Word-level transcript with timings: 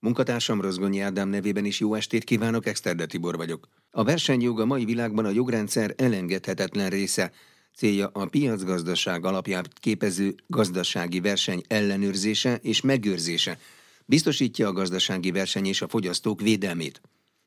Munkatársam 0.00 0.60
Rozgonyi 0.60 1.00
Ádám 1.00 1.28
nevében 1.28 1.64
is 1.64 1.80
jó 1.80 1.94
estét 1.94 2.24
kívánok, 2.24 2.66
Exterde 2.66 3.06
Tibor 3.06 3.36
vagyok. 3.36 3.68
A 3.90 4.04
versenyjog 4.04 4.60
a 4.60 4.64
mai 4.64 4.84
világban 4.84 5.24
a 5.24 5.30
jogrendszer 5.30 5.94
elengedhetetlen 5.96 6.90
része, 6.90 7.32
célja 7.74 8.10
a 8.12 8.26
piacgazdaság 8.26 9.24
alapját 9.24 9.78
képező 9.78 10.34
gazdasági 10.46 11.20
verseny 11.20 11.62
ellenőrzése 11.68 12.58
és 12.62 12.80
megőrzése, 12.80 13.58
biztosítja 14.06 14.68
a 14.68 14.72
gazdasági 14.72 15.30
verseny 15.30 15.66
és 15.66 15.82
a 15.82 15.88
fogyasztók 15.88 16.40
védelmét. 16.40 17.00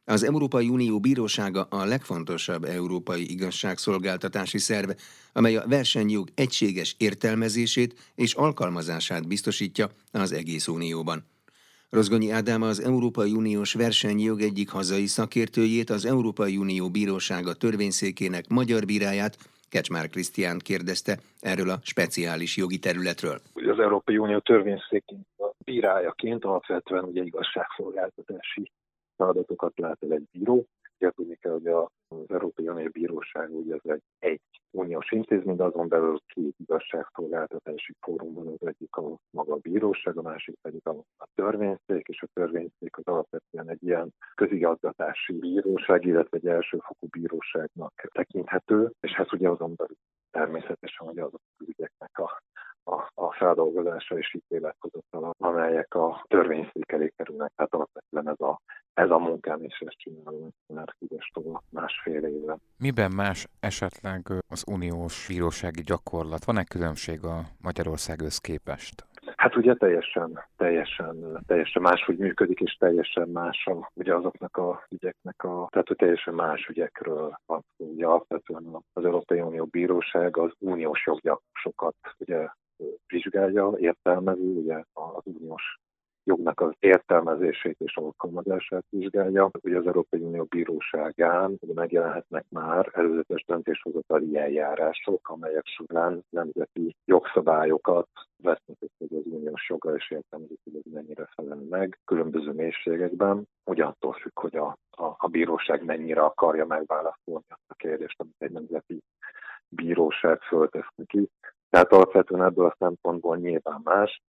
Az 0.05 0.23
Európai 0.23 0.69
Unió 0.69 0.99
Bírósága 0.99 1.63
a 1.63 1.85
legfontosabb 1.85 2.63
európai 2.63 3.31
igazságszolgáltatási 3.31 4.57
szerv, 4.57 4.89
amely 5.33 5.55
a 5.55 5.67
versenyjog 5.67 6.29
egységes 6.35 6.95
értelmezését 6.97 8.11
és 8.15 8.33
alkalmazását 8.33 9.27
biztosítja 9.27 9.91
az 10.11 10.31
egész 10.31 10.67
Unióban. 10.67 11.31
Rozgonyi 11.93 12.29
Ádám 12.31 12.61
az 12.61 12.79
Európai 12.79 13.31
Uniós 13.31 13.73
versenyjog 13.73 14.41
egyik 14.41 14.69
hazai 14.69 15.05
szakértőjét, 15.05 15.89
az 15.89 16.05
Európai 16.05 16.57
Unió 16.57 16.89
Bírósága 16.89 17.53
törvényszékének 17.53 18.47
magyar 18.47 18.85
bíráját, 18.85 19.37
Kecsmár 19.69 20.09
Krisztián 20.09 20.59
kérdezte 20.59 21.17
erről 21.39 21.69
a 21.69 21.79
speciális 21.83 22.57
jogi 22.57 22.79
területről. 22.79 23.39
Az 23.53 23.79
Európai 23.79 24.17
Unió 24.17 24.39
törvényszékének 24.39 25.25
bírájaként 25.65 26.45
alapvetően 26.45 27.03
ugye 27.03 27.23
igazságszolgáltatási 27.23 28.71
feladatokat 29.17 29.73
lát 29.75 29.97
el 30.03 30.11
egy 30.11 30.27
bíró. 30.31 30.67
Ugye 30.99 31.11
tudni 31.11 31.35
kell, 31.35 31.51
hogy 31.51 31.67
az 31.67 32.29
Európai 32.29 32.67
Unió 32.67 32.87
Bíróság 32.91 33.55
ugye 33.55 33.73
ez 33.73 33.91
egy, 33.91 34.01
egy 34.19 34.41
uniós 34.71 35.11
intézmény, 35.11 35.55
de 35.55 35.63
azon 35.63 35.87
belül 35.87 36.19
két 36.25 36.55
igazságszolgáltatási 36.57 37.95
fórumban 37.99 38.47
az 38.47 38.67
egyik 38.67 38.95
a 38.95 39.17
maga 39.29 39.53
a 39.53 39.57
bíróság, 39.57 40.17
a 40.17 40.21
másik 40.21 40.55
pedig 40.61 40.81
a, 40.83 40.89
a 41.17 41.27
törvényszék, 41.35 42.07
és 42.07 42.21
a 42.21 42.27
törvényszék 42.33 42.97
az 42.97 43.03
alapvetően 43.05 43.69
egy 43.69 43.83
ilyen 43.83 44.13
közigazgatási 44.35 45.33
bíróság, 45.33 46.05
illetve 46.05 46.37
egy 46.37 46.47
elsőfokú 46.47 47.07
bíróságnak 47.11 47.93
tekinthető, 48.11 48.91
és 48.99 49.11
hát 49.11 49.33
ugye 49.33 49.49
azon 49.49 49.73
belül 49.75 49.97
természetesen, 50.31 51.07
hogy 51.07 51.19
azok 51.19 51.41
az 51.57 51.67
ügyeknek 51.67 52.17
a 52.17 52.41
a, 52.85 53.11
a 53.13 53.33
feldolgozása 53.33 54.17
és 54.17 54.33
ítélethozatal, 54.33 55.33
amelyek 55.37 55.93
a 55.95 56.25
törvényszék 56.27 56.91
elé 56.91 57.11
kerülnek. 57.15 57.51
Tehát 57.55 57.73
alapvetően 57.73 58.29
ez 58.29 58.39
a, 58.39 58.59
ez 58.93 59.09
a 59.09 59.17
munkám, 59.17 59.63
és 59.63 59.83
ezt 59.85 59.97
csinálom 59.97 60.49
már 60.67 60.93
Fidesztól 60.97 61.63
másfél 61.69 62.23
éve. 62.23 62.57
Miben 62.77 63.11
más 63.15 63.47
esetleg 63.59 64.21
az 64.49 64.63
uniós 64.67 65.25
bírósági 65.27 65.81
gyakorlat? 65.81 66.45
Van-e 66.45 66.63
különbség 66.63 67.23
a 67.23 67.41
Magyarországhoz 67.61 68.37
képest? 68.37 69.05
Hát 69.35 69.55
ugye 69.55 69.73
teljesen, 69.73 70.39
teljesen, 70.57 71.43
teljesen 71.47 71.81
máshogy 71.81 72.17
működik, 72.17 72.59
és 72.59 72.73
teljesen 72.79 73.29
más 73.29 73.65
a, 73.65 73.91
ugye 73.93 74.15
azoknak 74.15 74.57
a 74.57 74.85
ügyeknek 74.89 75.43
a, 75.43 75.67
tehát 75.71 75.87
hogy 75.87 75.97
teljesen 75.97 76.33
más 76.33 76.67
ügyekről 76.67 77.39
van 77.45 77.63
Ugye 77.77 78.05
alapvetően 78.05 78.83
az 78.93 79.05
Európai 79.05 79.39
Unió 79.39 79.65
Bíróság 79.65 80.37
az 80.37 80.51
uniós 80.59 81.05
joggyakosokat 81.05 81.95
ugye 82.17 82.47
vizsgálja, 83.07 83.73
értelmező, 83.77 84.41
ugye 84.41 84.83
az 84.93 85.21
uniós 85.23 85.79
jognak 86.23 86.61
az 86.61 86.71
értelmezését 86.79 87.79
és 87.79 87.95
alkalmazását 87.95 88.85
vizsgálja. 88.89 89.49
Ugye 89.61 89.77
az 89.77 89.85
Európai 89.85 90.19
Unió 90.19 90.43
Bíróságán 90.43 91.59
megjelenhetnek 91.73 92.45
már 92.49 92.89
előzetes 92.93 93.43
döntéshozatali 93.47 94.37
eljárások, 94.37 95.29
amelyek 95.29 95.65
során 95.65 96.23
nemzeti 96.29 96.95
jogszabályokat 97.05 98.07
vesznek 98.43 98.77
össze 98.79 99.15
az 99.15 99.25
uniós 99.25 99.69
joga, 99.69 99.95
és 99.95 100.11
értelmezik, 100.11 100.59
hogy 100.63 100.75
ez 100.75 100.91
mennyire 100.93 101.29
felel 101.35 101.61
meg 101.69 101.99
különböző 102.05 102.51
mélységekben. 102.51 103.47
Ugyanattól 103.65 104.13
függ, 104.13 104.39
hogy 104.39 104.55
a, 104.55 104.77
a, 104.91 105.15
a 105.17 105.27
bíróság 105.27 105.83
mennyire 105.83 106.21
akarja 106.21 106.65
megválaszolni 106.65 107.45
azt 107.47 107.67
a 107.67 107.73
kérdést, 107.73 108.19
amit 108.19 108.35
egy 108.37 108.51
nemzeti 108.51 108.99
bíróság 109.69 110.41
föltesz 110.41 110.91
neki. 110.95 111.29
Tehát 111.69 111.91
alapvetően 111.91 112.43
ebből 112.43 112.65
a 112.65 112.75
szempontból 112.79 113.37
nyilván 113.37 113.81
más, 113.83 114.21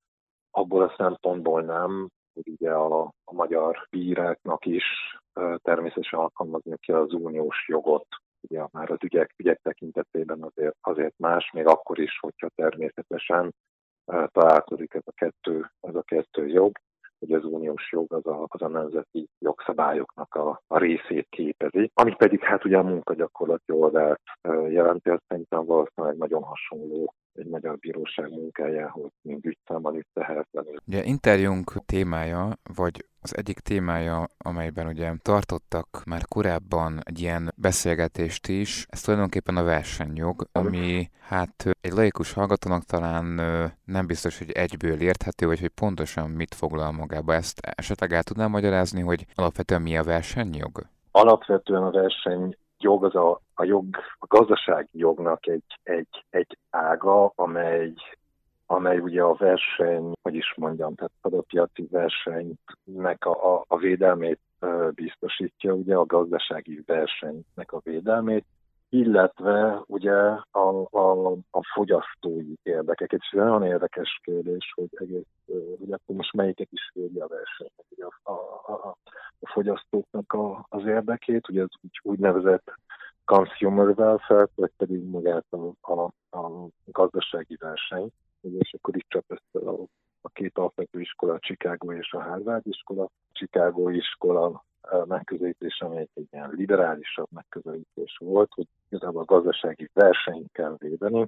abból 0.57 0.83
a 0.83 0.95
szempontból 0.97 1.63
nem, 1.63 2.09
hogy 2.35 2.49
ugye 2.49 2.71
a, 2.71 3.03
a 3.25 3.33
magyar 3.33 3.87
bíráknak 3.91 4.67
is 4.67 4.85
természetesen 5.63 6.19
alkalmazni 6.19 6.77
kell 6.79 7.01
az 7.01 7.13
uniós 7.13 7.65
jogot, 7.69 8.07
ugye 8.41 8.67
már 8.73 8.91
az 8.91 8.99
ügyek, 9.03 9.35
ügyek 9.37 9.61
tekintetében 9.63 10.43
azért, 10.43 10.77
azért 10.81 11.15
más, 11.19 11.51
még 11.53 11.67
akkor 11.67 11.99
is, 11.99 12.19
hogyha 12.21 12.49
természetesen 12.55 13.55
találkozik 14.27 14.95
ez 14.95 15.03
a 15.05 15.13
kettő, 15.13 15.71
ez 15.81 15.95
a 15.95 16.03
kettő 16.03 16.47
jog, 16.47 16.73
hogy 17.19 17.33
az 17.33 17.45
uniós 17.45 17.93
jog 17.93 18.13
az 18.13 18.27
a, 18.27 18.47
az 18.49 18.63
a 18.63 18.69
nemzeti 18.69 19.29
jogszabályoknak 19.39 20.35
a, 20.35 20.61
a 20.67 20.79
részét 20.79 21.27
képezi, 21.31 21.91
ami 21.95 22.15
pedig 22.15 22.41
hát 22.41 22.65
ugye 22.65 22.79
a 22.79 22.83
munkagyakorlati 22.83 23.73
oldalt 23.73 24.21
jelenti, 24.69 25.11
azt 25.11 25.25
szerintem 25.29 25.65
valószínűleg 25.65 26.17
nagyon 26.17 26.43
hasonló 26.43 27.15
egy 27.35 27.47
magyar 27.47 27.79
bíróság 27.79 28.31
munkájához, 28.31 29.11
mint 29.23 29.45
ügyszámmal 29.45 29.97
is 29.97 30.05
tehetetlenül. 30.13 30.75
Ugye 30.87 31.05
interjúnk 31.05 31.73
témája, 31.87 32.53
vagy 32.77 33.05
az 33.21 33.37
egyik 33.37 33.59
témája, 33.59 34.27
amelyben 34.39 34.87
ugye 34.87 35.13
tartottak 35.23 36.03
már 36.07 36.25
korábban 36.29 37.01
egy 37.03 37.21
ilyen 37.21 37.53
beszélgetést 37.57 38.49
is, 38.49 38.87
ez 38.89 39.01
tulajdonképpen 39.01 39.57
a 39.57 39.63
versenyjog, 39.63 40.49
ami 40.53 41.11
hát 41.21 41.65
egy 41.81 41.93
laikus 41.93 42.33
hallgatónak 42.33 42.83
talán 42.83 43.25
nem 43.85 44.07
biztos, 44.07 44.39
hogy 44.39 44.51
egyből 44.51 45.01
érthető, 45.01 45.47
vagy 45.47 45.61
hogy 45.61 45.69
pontosan 45.69 46.31
mit 46.31 46.55
foglal 46.55 46.93
magába. 46.93 47.35
Ezt 47.35 47.61
esetleg 47.61 48.13
el 48.13 48.23
tudnám 48.23 48.51
magyarázni, 48.51 49.01
hogy 49.01 49.27
alapvetően 49.35 49.83
mi 49.83 49.97
a 49.97 50.03
versenyjog? 50.03 50.87
Alapvetően 51.11 51.83
a 51.83 51.91
verseny 51.91 52.57
jog 52.85 53.05
az 53.05 53.15
a, 53.15 53.41
a 53.55 53.65
jog, 53.65 53.85
a 54.19 54.27
gazdasági 54.27 54.99
jognak 54.99 55.47
egy, 55.47 55.79
egy, 55.83 56.25
egy 56.31 56.59
ága, 56.71 57.33
amely 57.35 57.93
amely 58.67 58.99
ugye 58.99 59.23
a 59.23 59.35
verseny, 59.35 60.13
hogy 60.23 60.35
is 60.35 60.55
mondjam, 60.57 60.95
tehát 60.95 61.13
a 61.23 61.45
piaci 61.49 61.89
versenynek 61.91 63.27
a, 63.27 63.55
a, 63.55 63.65
a 63.69 63.77
védelmét 63.77 64.39
biztosítja, 64.95 65.73
ugye 65.73 65.95
a 65.95 66.07
gazdasági 66.07 66.83
versenynek 66.87 67.73
a 67.73 67.81
védelmét, 67.85 68.45
illetve 68.95 69.83
ugye 69.87 70.13
a, 70.51 70.87
a, 70.91 71.33
a 71.51 71.65
fogyasztói 71.75 72.55
érdekeket. 72.63 73.21
És 73.21 73.31
nagyon 73.31 73.65
érdekes 73.65 74.21
kérdés, 74.23 74.73
hogy 74.75 74.89
egész, 74.91 75.25
akkor 75.91 76.17
most 76.17 76.33
melyiket 76.33 76.69
is 76.71 76.91
védi 76.95 77.21
a 77.21 77.27
verseny, 77.27 77.71
ugye 77.91 78.05
a, 78.05 78.31
a, 78.31 78.73
a, 78.73 78.97
a 79.41 79.51
fogyasztóknak 79.53 80.33
a, 80.33 80.67
az 80.69 80.87
érdekét, 80.87 81.49
ugye 81.49 81.63
az 81.63 81.71
úgy, 81.83 82.01
úgynevezett 82.03 82.73
consumer 83.25 83.99
welfare, 83.99 84.49
vagy 84.55 84.73
pedig 84.77 85.05
magát 85.05 85.47
a, 85.51 85.93
a, 85.93 86.03
a 86.39 86.69
gazdasági 86.85 87.57
verseny. 87.61 88.09
Ugye, 88.41 88.59
és 88.59 88.75
akkor 88.75 88.97
itt 88.97 89.09
csap 89.09 89.25
össze 89.27 89.67
a, 89.71 89.77
a 90.21 90.29
két 90.29 90.59
alapvető 90.59 91.01
iskola, 91.01 91.35
a 91.35 91.39
Chicago 91.39 91.93
és 91.93 92.13
a 92.13 92.23
Harvard 92.23 92.67
iskola. 92.67 93.09
Chicago 93.33 93.89
iskola 93.89 94.65
megközelítés, 95.05 95.81
amely 95.81 96.09
egy 96.15 96.29
ilyen 96.31 96.51
liberálisabb 96.51 97.29
megközelítés 97.31 98.17
volt, 98.19 98.53
hogy 98.55 98.67
igazából 98.89 99.23
a 99.23 99.35
gazdasági 99.35 99.91
versenyt 99.93 100.53
kell 100.53 100.75
védeni, 100.79 101.27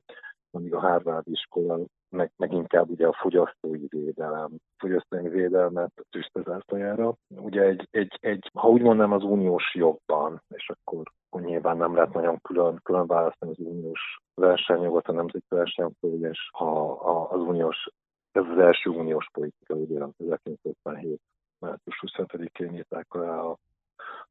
amíg 0.50 0.74
a 0.74 0.80
Harvard 0.80 1.28
iskola 1.28 1.78
meg, 2.08 2.32
meg 2.36 2.52
inkább 2.52 2.90
ugye 2.90 3.06
a 3.06 3.12
fogyasztói 3.12 3.86
védelem, 3.88 4.50
fogyasztói 4.76 5.28
védelmet 5.28 5.92
tűzte 6.10 6.42
zászlajára. 6.42 7.14
Ugye 7.28 7.62
egy, 7.62 7.88
egy, 7.90 8.18
egy, 8.20 8.50
ha 8.54 8.68
úgy 8.68 8.82
mondom, 8.82 9.12
az 9.12 9.22
uniós 9.22 9.74
jogban, 9.74 10.42
és 10.48 10.70
akkor, 10.70 11.12
nyilván 11.40 11.76
nem 11.76 11.94
lehet 11.94 12.12
nagyon 12.12 12.38
külön, 12.42 12.80
külön 12.82 13.06
választani 13.06 13.50
az 13.50 13.58
uniós 13.58 14.20
versenyjogot 14.34 15.08
a 15.08 15.12
nemzeti 15.12 15.46
versenyjogot, 15.48 16.30
és 16.32 16.48
ha 16.52 16.90
az 17.30 17.40
uniós, 17.40 17.88
ez 18.32 18.44
az 18.50 18.58
első 18.58 18.90
uniós 18.90 19.28
politika, 19.32 19.74
ugye 19.74 19.94
1957 19.94 21.20
március 21.66 22.02
25-én 22.06 22.74
írták 22.74 23.14
alá 23.14 23.38
a, 23.38 23.58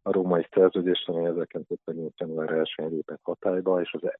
a 0.02 0.12
római 0.12 0.48
szerződést, 0.52 1.10
ami 1.10 1.26
1958. 1.26 2.14
január 2.18 2.50
1-én 2.52 2.90
lépett 2.90 3.20
hatályba, 3.24 3.82
és 3.82 3.94
az 3.94 4.12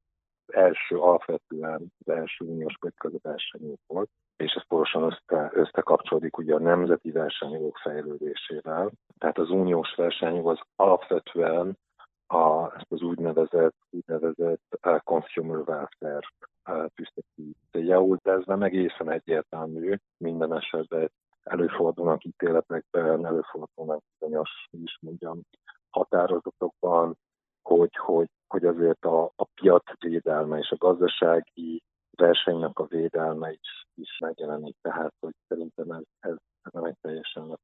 első 0.46 0.98
alapvetően 0.98 1.94
az 2.06 2.14
első 2.14 2.46
uniós 2.46 2.78
politika 2.80 3.10
volt, 3.88 4.10
és 4.38 4.52
ez 4.54 4.68
pontosan 4.68 5.04
össze, 5.04 5.52
összekapcsolódik 5.54 6.38
ugye 6.38 6.54
a 6.54 6.60
nemzeti 6.60 7.12
versenyjogok 7.12 7.78
fejlődésével. 7.78 8.92
Tehát 9.18 9.38
az 9.38 9.50
uniós 9.50 9.96
versenyjog 9.96 10.48
az 10.50 10.60
alapvetően 10.76 11.78
a, 12.28 12.76
ezt 12.76 12.92
az 12.92 13.02
úgynevezett, 13.02 13.76
úgynevezett 13.90 14.80
uh, 14.88 15.00
consumer 15.04 15.58
welfare 15.58 16.30
uh, 16.70 16.86
tűzte 16.96 17.22
ki 17.36 17.56
céljául, 17.72 18.18
de 18.24 18.32
ez 18.32 18.46
nem 18.46 18.64
egészen 18.64 19.12
egyértelmű 19.12 19.96
minden 20.18 20.56
esetben 20.56 21.12
előfordulnak 21.46 22.24
ítéletekben, 22.24 23.26
előfordulnak 23.26 24.04
bizonyos, 24.18 24.68
is 24.72 24.98
mondjam, 25.02 25.42
határozatokban, 25.90 27.18
hogy, 27.62 27.96
hogy, 27.96 28.30
hogy 28.48 28.66
azért 28.66 29.06
a, 29.06 29.24
a 29.36 29.46
piac 29.62 29.84
védelme 30.00 30.58
és 30.58 30.70
a 30.70 30.78
gazdasági 30.78 31.82
versenynek 32.18 32.80
a 32.80 32.86
védelme 32.86 33.52
is, 33.52 33.86
is 33.96 34.18
megjelenik. 34.20 34.76
Tehát, 34.82 35.14
hogy 35.20 35.34
szerintem 35.48 35.92
ez, 35.92 36.04
ez, 36.20 36.36
ez 36.62 36.72
nem 36.74 36.84
egy 36.84 36.98
teljesen 37.02 37.58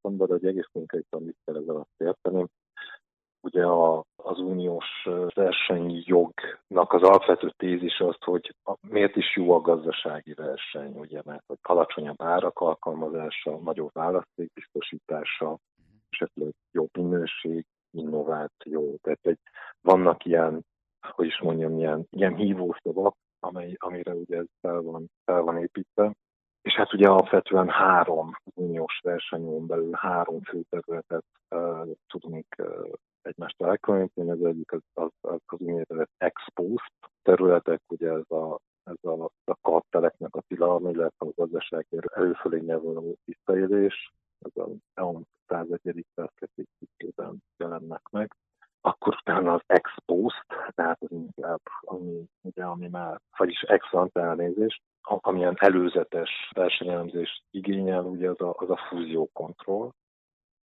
pontba, 0.00 0.26
de 0.26 0.34
egy 0.34 0.46
egész 0.46 0.68
konkrétan 0.72 1.22
mit 1.22 1.38
kell 1.44 1.56
ezzel 1.56 1.76
azt 1.76 1.94
érteni. 1.96 2.46
Ugye 3.40 3.66
a, 3.66 4.04
az 4.24 4.38
uniós 4.38 5.08
versenyjognak 5.34 6.92
az 6.92 7.02
alapvető 7.02 7.52
tézis 7.56 7.98
az, 7.98 8.16
hogy 8.24 8.54
miért 8.88 9.16
is 9.16 9.36
jó 9.36 9.54
a 9.54 9.60
gazdasági 9.60 10.34
verseny, 10.34 10.98
ugye, 10.98 11.20
mert 11.24 11.44
hogy 11.46 11.58
alacsonyabb 11.62 12.22
árak 12.22 12.58
alkalmazása, 12.58 13.56
nagyobb 13.56 13.90
választék 13.92 14.52
biztosítása, 14.52 15.58
esetleg 16.10 16.54
jobb 16.72 16.96
minőség, 16.96 17.66
innováció. 17.90 18.96
Tehát 19.02 19.18
egy, 19.22 19.38
vannak 19.80 20.24
ilyen, 20.24 20.64
hogy 21.00 21.26
is 21.26 21.40
mondjam, 21.40 21.78
ilyen, 21.78 22.06
ilyen 22.10 22.34
hívószavak, 22.34 23.16
amely, 23.40 23.74
amire 23.78 24.12
ugye 24.12 24.36
ez 24.36 24.46
fel 24.60 24.80
van, 24.80 25.10
fel 25.24 25.42
van 25.42 25.58
építve. 25.58 26.12
És 26.62 26.74
hát 26.74 26.92
ugye 26.92 27.08
alapvetően 27.08 27.68
három 27.68 28.30
uniós 28.54 29.00
versenyon 29.02 29.66
belül 29.66 29.92
három 29.92 30.42
fő 30.42 30.62
területet 30.70 31.24
uh, 31.50 31.88
tudunk 32.06 32.46
uh, 32.58 32.92
egymást 33.26 33.62
elkülöníteni. 33.62 34.30
Az 34.30 34.44
egyik 34.44 34.72
az, 34.72 34.80
az, 34.92 35.10
az, 35.20 35.40
az 35.46 35.60
úgynevezett 35.60 36.10
exposed 36.18 36.92
területek, 37.22 37.80
ugye 37.88 38.10
ez 38.10 38.30
a 38.30 38.58
ez 38.84 39.10
a, 39.10 39.30
a 39.44 39.56
karteleknek 39.62 40.34
a 40.34 40.42
tilalma, 40.48 40.90
illetve 40.90 41.26
a 41.26 41.32
gazdaságért 41.36 42.06
előfölényel 42.12 42.78
való 42.78 43.16
visszaélés, 43.24 44.12
ez 44.38 44.62
a 44.62 44.68
101. 45.46 46.06
szerkesztés 46.14 46.66
cikkében 46.78 47.42
jelennek 47.56 48.08
meg. 48.10 48.36
Akkor 48.80 49.14
utána 49.20 49.52
az 49.52 49.62
ex 49.66 49.90
post, 50.04 50.46
tehát 50.74 51.02
az 51.02 51.10
inkább, 51.10 51.60
ami, 51.80 52.24
ugye, 52.40 52.64
ami 52.64 52.88
már, 52.88 53.20
vagyis 53.36 53.60
ex 53.60 53.86
elnézést, 54.12 54.82
amilyen 55.02 55.56
előzetes 55.58 56.50
versenyelemzést 56.54 57.42
igényel, 57.50 58.04
ugye 58.04 58.30
az 58.30 58.40
a, 58.40 58.54
az 58.56 58.70
a 58.70 58.76
fúziókontroll. 58.88 59.90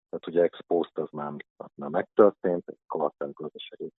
Tehát 0.08 0.26
ugye 0.26 0.42
ex 0.42 0.58
post 0.66 0.98
az 0.98 1.08
már, 1.10 1.32
már 1.74 1.90
megtörtént, 1.90 2.68
egy 2.68 2.78
kalatán 2.86 3.30
gazdasági 3.32 3.92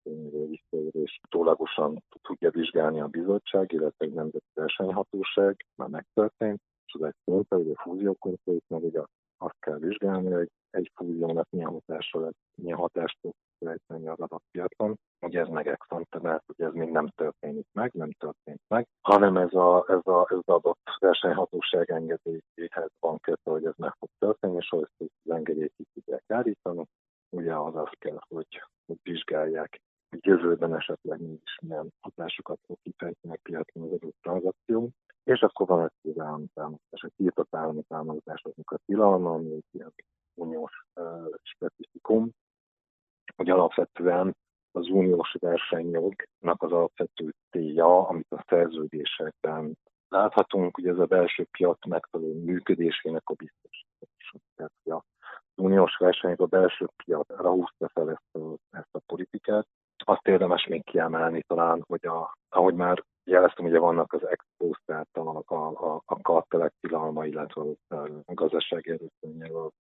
visszaérés 0.49 1.19
utólagosan 1.23 2.03
tudja 2.21 2.49
vizsgálni 2.49 2.99
a 2.99 3.07
bizottság, 3.07 3.71
illetve 3.71 4.05
egy 4.05 4.13
nemzeti 4.13 4.45
versenyhatóság, 4.53 5.65
már 5.75 5.89
megtörtént, 5.89 6.61
és 6.85 6.93
az 6.93 7.01
egy 7.01 7.15
szinte, 7.23 7.55
hogy 7.55 7.69
a 7.69 7.81
fúziókontroll, 7.81 8.59
meg 8.67 8.83
ugye 8.83 9.01
azt 9.37 9.59
kell 9.59 9.77
vizsgálni, 9.77 10.31
hogy 10.31 10.49
egy 10.69 10.91
fúziónak 10.95 11.49
milyen 11.49 11.69
hatása 11.69 12.19
lesz, 12.19 12.39
milyen 12.55 12.77
hatást 12.77 13.17
tud 13.59 13.67
fejteni 13.67 14.07
az 14.07 14.19
adatpiacon, 14.19 14.99
hogy 15.19 15.35
ez 15.35 15.47
meg 15.47 15.67
ex 15.67 15.85
mert 16.21 16.43
hogy 16.45 16.65
ez 16.65 16.73
még 16.73 16.89
nem 16.89 17.07
történik 17.07 17.67
meg, 17.71 17.91
nem 17.93 18.11
történt 18.11 18.61
meg, 18.67 18.87
hanem 19.01 19.37
ez, 19.37 19.53
a, 19.53 19.85
ez, 19.87 19.99
a, 20.03 20.27
ez 20.29 20.37
az 20.37 20.53
adott 20.55 20.79
versenyhatóság 20.99 21.91
engedélyéhez 21.91 22.91
van 22.99 23.19
kötve, 23.19 23.51
hogy 23.51 23.65
ez 23.65 23.75
meg 23.77 23.93
fog 23.99 24.09
történni, 24.19 24.55
és 24.55 24.69
hogy 24.69 24.87
az 24.97 25.31
engedélyt 25.31 25.73
ki 25.77 25.85
tudják 25.93 26.23
állítani, 26.27 26.85
ugye 27.29 27.55
az 27.55 27.75
az 27.75 27.89
kell, 27.97 28.19
hogy, 28.27 28.61
hogy 28.85 28.97
vizsgálják, 29.03 29.81
hogy 30.09 30.25
jövőben 30.25 30.75
esetleg 30.75 31.21
mégis 31.21 31.59
milyen 31.61 31.93
hatásokat 31.99 32.59
fog 32.65 32.77
kifejteni 32.83 33.33
a 33.33 33.39
piacon 33.43 33.83
az 33.83 33.91
adott 33.91 34.15
tranzakció, 34.21 34.89
és 35.23 35.41
akkor 35.41 35.67
van 35.67 35.83
egy 35.83 35.91
tilalmi 36.01 36.47
támogatás, 36.53 37.01
egy 37.01 37.13
tiltott 37.15 37.55
állami 37.55 37.83
támogatásoknak 37.87 38.71
a 38.71 38.79
tilalma, 38.85 39.33
ami 39.33 39.51
egy 39.51 39.65
ilyen 39.71 39.93
uniós 40.33 40.85
uh, 40.95 41.03
specifikum, 41.41 42.31
hogy 43.39 43.49
alapvetően 43.49 44.35
az 44.71 44.87
uniós 44.87 45.35
versenyjognak 45.39 46.63
az 46.63 46.71
alapvető 46.71 47.33
célja, 47.51 48.07
amit 48.07 48.31
a 48.31 48.45
szerződésekben 48.47 49.77
láthatunk, 50.09 50.75
hogy 50.75 50.87
ez 50.87 50.97
a 50.97 51.05
belső 51.05 51.47
piac 51.51 51.85
megfelelő 51.87 52.33
működésének 52.33 53.21
a 53.29 53.33
biztosítása. 53.33 54.37
Tehát 54.55 55.03
az 55.55 55.63
uniós 55.63 55.97
versenyjog 55.97 56.41
a 56.41 56.45
belső 56.45 56.87
piacra 57.05 57.51
húzta 57.51 57.89
fel 57.93 58.09
ezt 58.09 58.35
a, 58.43 58.55
ezt 58.69 58.95
a 58.95 58.99
politikát. 59.05 59.67
Azt 60.05 60.27
érdemes 60.27 60.67
még 60.67 60.83
kiemelni 60.83 61.43
talán, 61.47 61.83
hogy 61.87 62.05
a, 62.05 62.33
ahogy 62.49 62.73
már 62.73 63.03
jeleztem, 63.23 63.65
ugye 63.65 63.79
vannak 63.79 64.13
az 64.13 64.27
expóz, 64.27 64.77
tehát 64.85 65.09
a, 65.11 65.43
a, 65.45 65.55
a, 65.55 66.01
a 66.05 66.21
kartelek 66.21 66.73
tilalma, 66.79 67.25
illetve 67.25 67.61
a 68.25 68.33
gazdasági 68.33 68.89
erőszönnyel 68.89 69.55
a 69.55 69.71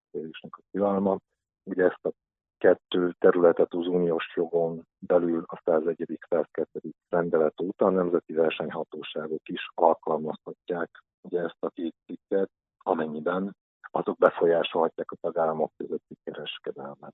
a 0.41 0.59
tilalma. 0.71 1.17
Ugye 1.63 1.83
ezt 1.83 2.05
a 2.05 2.11
kettő 2.59 3.15
területet 3.19 3.73
az 3.73 3.87
uniós 3.87 4.31
jogon 4.35 4.85
belül 4.99 5.43
a 5.47 5.61
101. 5.65 6.19
102. 6.29 6.69
rendelet 7.09 7.61
óta 7.61 7.85
a 7.85 7.89
nemzeti 7.89 8.33
versenyhatóságok 8.33 9.49
is 9.49 9.67
alkalmazhatják 9.75 10.89
ugye 11.21 11.39
ezt 11.39 11.57
a 11.59 11.69
két 11.69 11.95
cikket, 12.05 12.49
amennyiben 12.77 13.55
azok 13.91 14.17
befolyásolhatják 14.17 15.11
a 15.11 15.17
tagállamok 15.21 15.71
közötti 15.77 16.15
kereskedelmet. 16.23 17.13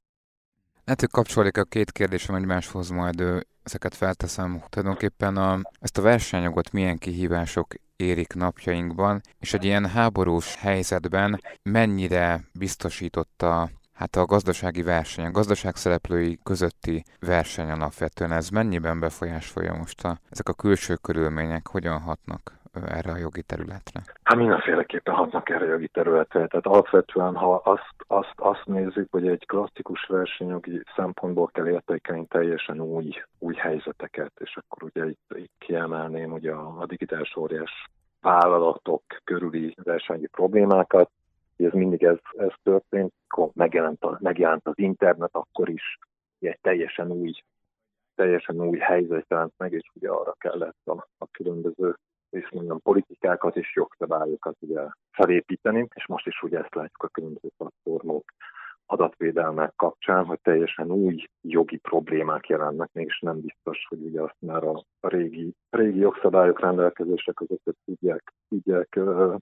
Lehet, 0.85 0.99
hogy 0.99 1.09
kapcsolódik 1.09 1.57
a 1.57 1.63
két 1.63 1.91
kérdésem 1.91 2.35
egymáshoz, 2.35 2.89
majd 2.89 3.45
ezeket 3.63 3.95
felteszem. 3.95 4.61
Tulajdonképpen 4.69 5.37
a, 5.37 5.59
ezt 5.79 5.97
a 5.97 6.01
versenyjogot 6.01 6.71
milyen 6.71 6.97
kihívások 6.97 7.67
érik 7.95 8.33
napjainkban, 8.33 9.21
és 9.39 9.53
egy 9.53 9.63
ilyen 9.63 9.85
háborús 9.85 10.55
helyzetben 10.55 11.39
mennyire 11.63 12.39
biztosította 12.59 13.69
hát 13.95 14.15
a 14.15 14.25
gazdasági 14.25 14.83
verseny, 14.83 15.25
a 15.25 15.31
gazdaság 15.31 15.75
szereplői 15.75 16.39
közötti 16.43 17.03
verseny 17.19 17.69
alapvetően, 17.69 18.31
ez 18.31 18.49
mennyiben 18.49 18.99
befolyásolja 18.99 19.73
most 19.73 20.03
a, 20.03 20.17
ezek 20.29 20.49
a 20.49 20.53
külső 20.53 20.95
körülmények, 20.95 21.67
hogyan 21.67 21.99
hatnak 21.99 22.53
erre 22.83 23.11
a 23.11 23.17
jogi 23.17 23.41
területre? 23.41 24.01
Hát 24.23 24.37
mindenféleképpen 24.37 25.13
hatnak 25.13 25.49
erre 25.49 25.65
a 25.65 25.69
jogi 25.69 25.87
területre. 25.87 26.47
Tehát 26.47 26.65
alapvetően, 26.65 27.35
ha 27.35 27.55
azt, 27.55 27.95
azt, 28.07 28.33
azt 28.35 28.65
nézzük, 28.65 29.07
hogy 29.11 29.27
egy 29.27 29.45
klasszikus 29.45 30.05
versenyjogi 30.07 30.83
szempontból 30.95 31.47
kell 31.47 31.67
értékelni 31.67 32.25
teljesen 32.25 32.81
új, 32.81 33.11
új 33.39 33.55
helyzeteket, 33.55 34.31
és 34.37 34.57
akkor 34.57 34.83
ugye 34.83 35.09
itt, 35.09 35.35
itt 35.35 35.53
kiemelném 35.57 36.31
ugye 36.31 36.51
a, 36.51 36.81
a 36.81 36.85
digitális 36.85 37.35
óriás 37.35 37.89
vállalatok 38.21 39.03
körüli 39.23 39.75
versenyi 39.83 40.27
problémákat, 40.27 41.09
ez 41.57 41.71
mindig 41.71 42.03
ez, 42.03 42.17
ez 42.37 42.51
történt, 42.63 43.13
akkor 43.27 43.49
megjelent, 43.53 44.03
a, 44.03 44.17
megjelent 44.21 44.67
az 44.67 44.77
internet, 44.77 45.29
akkor 45.31 45.69
is 45.69 45.97
egy 46.39 46.59
teljesen 46.61 47.11
új, 47.11 47.31
teljesen 48.15 48.61
új 48.61 48.77
helyzet 48.77 49.25
jelent 49.27 49.53
meg, 49.57 49.71
és 49.71 49.91
ugye 49.93 50.09
arra 50.09 50.33
kellett 50.37 50.85
a, 50.85 51.07
a 51.17 51.27
különböző 51.31 51.95
és 52.29 52.49
mondjam, 52.51 52.81
politikákat 52.81 53.57
és 53.57 53.75
jogszabályokat 53.75 54.55
ugye 54.59 54.81
felépíteni, 55.11 55.87
és 55.93 56.07
most 56.07 56.27
is 56.27 56.41
ugye 56.41 56.59
ezt 56.59 56.75
látjuk 56.75 57.03
a 57.03 57.07
különböző 57.07 57.49
platformok 57.57 58.23
adatvédelmek 58.85 59.73
kapcsán, 59.75 60.25
hogy 60.25 60.39
teljesen 60.41 60.91
új 60.91 61.23
jogi 61.41 61.77
problémák 61.77 62.47
jelennek 62.47 62.89
meg, 62.93 63.05
és 63.05 63.19
nem 63.19 63.39
biztos, 63.39 63.85
hogy 63.89 64.01
ugye 64.01 64.21
azt 64.21 64.37
már 64.39 64.63
a, 64.63 64.83
régi, 64.99 65.53
régi 65.69 65.99
jogszabályok 65.99 66.59
rendelkezések 66.59 67.33
között 67.33 67.77
tudják, 67.85 68.33
tudják 68.49 68.99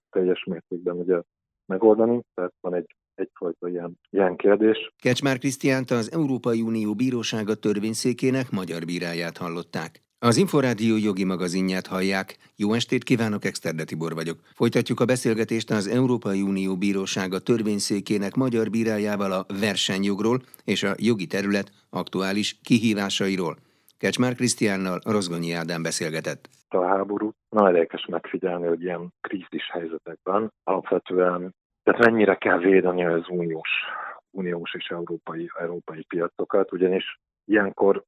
teljes 0.10 0.44
mértékben 0.44 0.98
ugye 0.98 1.22
megoldani, 1.66 2.22
tehát 2.34 2.54
van 2.62 2.74
egy 2.74 2.96
egyfajta 3.16 3.68
ilyen, 3.68 4.00
ilyen 4.10 4.36
kérdés. 4.36 4.94
Kecsmár 5.02 5.38
Krisztiánt 5.38 5.92
az 5.92 6.12
Európai 6.12 6.62
Unió 6.62 6.96
Bírósága 6.96 7.56
törvényszékének 7.56 8.52
magyar 8.52 8.86
bíráját 8.86 9.38
hallották. 9.38 10.02
Az 10.20 10.38
Inforádió 10.38 10.98
jogi 10.98 11.24
magazinját 11.24 11.88
hallják. 11.88 12.38
Jó 12.56 12.74
estét 12.74 13.04
kívánok, 13.04 13.46
Exterde 13.46 13.84
Tibor 13.84 14.14
vagyok. 14.14 14.40
Folytatjuk 14.54 15.00
a 15.00 15.06
beszélgetést 15.06 15.72
az 15.72 15.88
Európai 15.88 16.42
Unió 16.42 16.78
Bírósága 16.78 17.40
törvényszékének 17.40 18.36
magyar 18.36 18.70
bírájával 18.70 19.32
a 19.32 19.46
versenyjogról 19.60 20.42
és 20.64 20.84
a 20.84 20.96
jogi 20.98 21.26
terület 21.26 21.72
aktuális 21.90 22.60
kihívásairól. 22.64 23.58
Kecsmár 23.98 24.34
Krisztiánnal 24.36 25.00
Rozgonyi 25.04 25.52
Ádám 25.54 25.82
beszélgetett. 25.82 26.50
A 26.68 26.86
háború 26.86 27.32
nagyon 27.50 27.76
érdekes 27.76 28.06
megfigyelni, 28.06 28.68
hogy 28.68 28.82
ilyen 28.82 29.14
krízis 29.22 29.70
helyzetekben 29.72 30.52
alapvetően 30.64 31.54
tehát 31.84 32.00
mennyire 32.00 32.36
kell 32.36 32.58
védeni 32.58 33.06
az 33.06 33.30
uniós, 33.30 33.70
uniós 34.32 34.74
és 34.74 34.88
európai, 34.88 35.50
európai 35.60 36.04
piacokat, 36.04 36.72
ugyanis 36.72 37.20
ilyenkor 37.46 38.04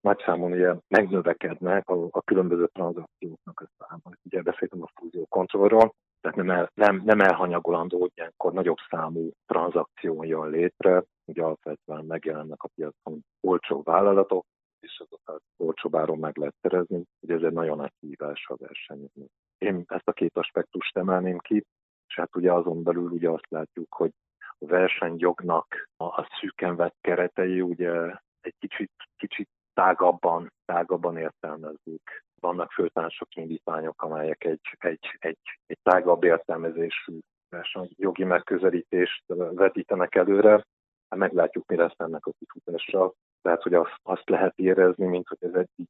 nagy 0.00 0.22
számon 0.24 0.52
ugye 0.52 0.74
megnövekednek 0.88 1.88
a, 1.88 2.08
a 2.10 2.22
különböző 2.22 2.68
tranzakcióknak 2.72 3.60
a 3.60 3.66
száma. 3.78 4.16
Ugye 4.24 4.42
beszéltem 4.42 4.82
a 4.82 4.90
fúzió 4.94 5.26
kontrollról, 5.28 5.94
tehát 6.20 6.36
nem, 6.36 6.50
el, 6.50 6.70
nem, 6.74 7.02
nem 7.04 7.20
elhanyagolandó, 7.20 8.00
hogy 8.00 8.10
ilyenkor 8.14 8.52
nagyobb 8.52 8.76
számú 8.90 9.30
tranzakció 9.46 10.24
jön 10.24 10.50
létre, 10.50 11.02
ugye 11.24 11.42
alapvetően 11.42 12.04
megjelennek 12.04 12.62
a 12.62 12.68
piacon 12.74 13.20
olcsó 13.40 13.82
vállalatok, 13.84 14.44
és 14.84 15.02
azokat 15.06 15.42
olcsó 15.56 15.96
áron 15.96 16.18
meg 16.18 16.36
lehet 16.36 16.54
szerezni, 16.60 17.04
ugye 17.20 17.34
ez 17.34 17.42
egy 17.42 17.52
nagyon 17.52 17.76
nagy 17.76 17.92
kihívás 18.00 18.46
a 18.48 18.56
versenynek. 18.56 19.10
Én 19.58 19.84
ezt 19.86 20.08
a 20.08 20.12
két 20.12 20.36
aspektust 20.36 20.96
emelném 20.96 21.38
ki, 21.38 21.64
és 22.06 22.14
hát 22.14 22.36
ugye 22.36 22.52
azon 22.52 22.82
belül 22.82 23.10
ugye 23.10 23.28
azt 23.28 23.50
látjuk, 23.50 23.94
hogy 23.94 24.10
a 24.58 24.66
versenyjognak 24.66 25.88
a 25.96 26.36
szűken 26.40 26.76
vett 26.76 26.96
keretei 27.00 27.60
ugye 27.60 27.92
egy 28.40 28.54
kicsit, 28.58 28.92
kicsit 29.16 29.48
tágabban, 29.74 30.52
tágabban 30.64 31.16
értelmezzük. 31.16 32.22
Vannak 32.40 32.72
főtársok 32.72 33.36
indítványok, 33.36 34.02
amelyek 34.02 34.44
egy, 34.44 34.76
egy, 34.78 35.16
egy, 35.18 35.38
egy 35.66 35.78
tágabb 35.82 36.24
értelmezésű 36.24 37.18
jogi 37.96 38.24
megközelítést 38.24 39.24
vetítenek 39.54 40.14
előre. 40.14 40.50
Hát 41.08 41.18
meglátjuk, 41.18 41.66
mi 41.66 41.76
lesz 41.76 41.94
ennek 41.96 42.26
a 42.26 42.32
kifutásra. 42.38 43.12
Tehát, 43.44 43.62
hogy 43.62 43.74
azt, 43.74 44.00
azt 44.02 44.28
lehet 44.28 44.58
érezni, 44.58 45.06
mint 45.06 45.28
hogy 45.28 45.38
ez 45.40 45.54
egy 45.54 45.88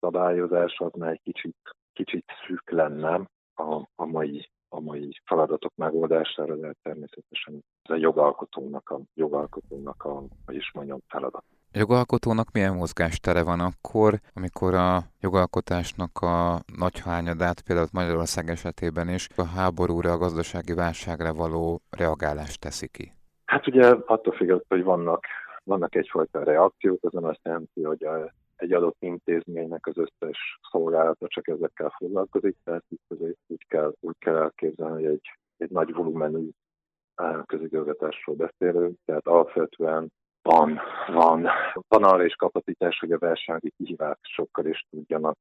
szabályozás 0.00 0.76
az 0.78 0.92
már 0.98 1.10
egy 1.10 1.20
kicsit, 1.22 1.56
kicsit 1.92 2.24
szűk 2.46 2.70
lenne 2.70 3.14
a, 3.54 3.88
a 3.94 4.06
mai 4.06 4.48
a 4.70 4.80
mai 4.80 5.20
feladatok 5.24 5.72
megoldására, 5.76 6.56
de 6.56 6.74
természetesen 6.82 7.64
ez 7.82 7.94
a 7.94 7.98
jogalkotónak 7.98 8.90
a, 8.90 9.00
jogalkotónak 9.14 10.04
a, 10.04 10.22
hogy 10.46 10.54
is 10.54 10.70
mondjam, 10.74 10.98
feladat. 11.08 11.44
A 11.72 11.78
jogalkotónak 11.78 12.52
milyen 12.52 12.74
mozgástere 12.74 13.42
van 13.42 13.60
akkor, 13.60 14.20
amikor 14.34 14.74
a 14.74 14.98
jogalkotásnak 15.20 16.18
a 16.20 16.60
nagy 16.78 17.00
hányadát, 17.00 17.60
például 17.60 17.88
Magyarország 17.92 18.48
esetében 18.48 19.08
is 19.08 19.28
a 19.36 19.44
háborúra, 19.44 20.12
a 20.12 20.18
gazdasági 20.18 20.74
válságra 20.74 21.34
való 21.34 21.80
reagálást 21.90 22.60
teszi 22.60 22.88
ki? 22.88 23.12
Hát 23.44 23.66
ugye 23.66 23.86
attól 24.06 24.32
függ, 24.32 24.60
hogy 24.68 24.82
vannak, 24.82 25.24
vannak 25.68 25.94
egyfajta 25.94 26.42
reakciók, 26.44 27.04
azon 27.04 27.24
azt 27.24 27.40
jelenti, 27.42 27.82
hogy 27.82 28.04
a, 28.04 28.32
egy 28.56 28.72
adott 28.72 28.96
intézménynek 28.98 29.86
az 29.86 29.96
összes 29.96 30.58
szolgálata 30.70 31.26
csak 31.28 31.48
ezekkel 31.48 31.94
foglalkozik, 31.98 32.56
tehát 32.64 32.84
itt 32.88 33.36
úgy 33.46 33.66
kell, 33.66 33.94
úgy 34.00 34.16
kell 34.18 34.36
elképzelni, 34.36 35.04
hogy 35.04 35.12
egy, 35.12 35.38
egy 35.56 35.70
nagy 35.70 35.92
volumenű 35.92 36.48
közigazgatásról 37.46 38.36
beszélünk, 38.36 38.98
tehát 39.04 39.26
alapvetően 39.26 40.12
van, 40.48 40.80
van, 41.06 41.48
van 41.88 42.04
arra 42.04 42.24
is 42.24 42.34
kapacitás, 42.34 42.98
hogy 42.98 43.12
a 43.12 43.18
versenyi 43.18 43.70
kihívásokkal 43.76 44.66
is 44.66 44.86
tudjanak 44.90 45.36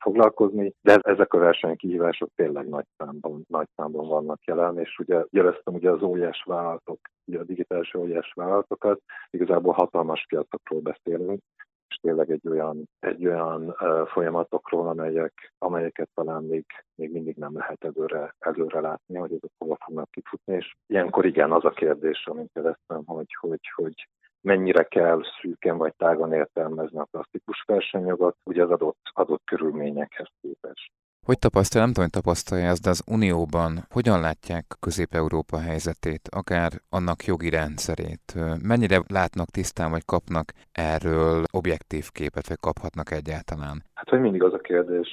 foglalkozni, 0.00 0.72
de 0.82 0.98
ezek 1.02 1.32
a 1.32 1.38
versenykihívások 1.38 2.28
tényleg 2.34 2.68
nagy 2.68 2.86
számban, 2.96 3.44
nagy 3.48 3.68
számban 3.76 4.08
vannak 4.08 4.44
jelen, 4.44 4.78
és 4.78 4.98
ugye 4.98 5.24
jeleztem 5.30 5.74
ugye 5.74 5.90
az 5.90 6.02
óriás 6.02 6.42
vállalatok, 6.46 6.98
ugye 7.24 7.38
a 7.38 7.44
digitális 7.44 7.94
óriás 7.94 8.32
vállalatokat, 8.34 9.00
igazából 9.30 9.72
hatalmas 9.72 10.24
piacokról 10.28 10.80
beszélünk, 10.80 11.40
és 11.88 11.96
tényleg 11.96 12.30
egy 12.30 12.48
olyan, 12.48 12.88
egy 12.98 13.26
olyan 13.26 13.68
uh, 13.68 14.06
folyamatokról, 14.06 14.88
amelyek, 14.88 15.52
amelyeket 15.58 16.08
talán 16.14 16.44
még, 16.44 16.64
még 16.94 17.12
mindig 17.12 17.36
nem 17.36 17.56
lehet 17.56 17.84
előre, 17.84 18.34
előre 18.38 18.80
látni, 18.80 19.16
hogy 19.16 19.32
ezek 19.32 19.50
hova 19.58 19.76
fognak 19.84 20.10
kifutni, 20.10 20.54
és 20.54 20.74
ilyenkor 20.86 21.26
igen, 21.26 21.52
az 21.52 21.64
a 21.64 21.70
kérdés, 21.70 22.26
amit 22.26 22.50
kérdeztem, 22.52 23.02
hogy, 23.04 23.34
hogy, 23.40 23.70
hogy 23.74 24.08
mennyire 24.40 24.82
kell 24.82 25.22
szűken 25.40 25.76
vagy 25.76 25.94
tágan 25.94 26.32
értelmezni 26.32 26.98
a 26.98 27.08
klasszikus 27.10 27.62
versenyjogot, 27.66 28.36
ugye 28.44 28.62
az 28.62 28.70
adott, 28.70 29.00
adott 29.12 29.42
körülményekhez 29.44 30.28
képest. 30.40 30.92
Hogy 31.30 31.38
tapasztalja, 31.38 31.84
nem 31.84 31.94
tudom, 31.94 32.08
hogy 32.10 32.22
tapasztalja 32.22 32.66
ezt, 32.68 32.82
de 32.82 32.90
az 32.90 33.02
Unióban 33.16 33.72
hogyan 33.90 34.20
látják 34.20 34.64
Közép-Európa 34.80 35.58
helyzetét, 35.58 36.28
akár 36.40 36.70
annak 36.88 37.24
jogi 37.24 37.50
rendszerét? 37.50 38.26
Mennyire 38.62 38.98
látnak 39.18 39.48
tisztán, 39.48 39.90
vagy 39.90 40.04
kapnak 40.04 40.46
erről 40.72 41.42
objektív 41.52 42.04
képet, 42.18 42.48
vagy 42.48 42.60
kaphatnak 42.60 43.10
egyáltalán? 43.10 43.76
Hát, 43.94 44.08
hogy 44.08 44.20
mindig 44.20 44.42
az 44.42 44.52
a 44.52 44.66
kérdés, 44.70 45.08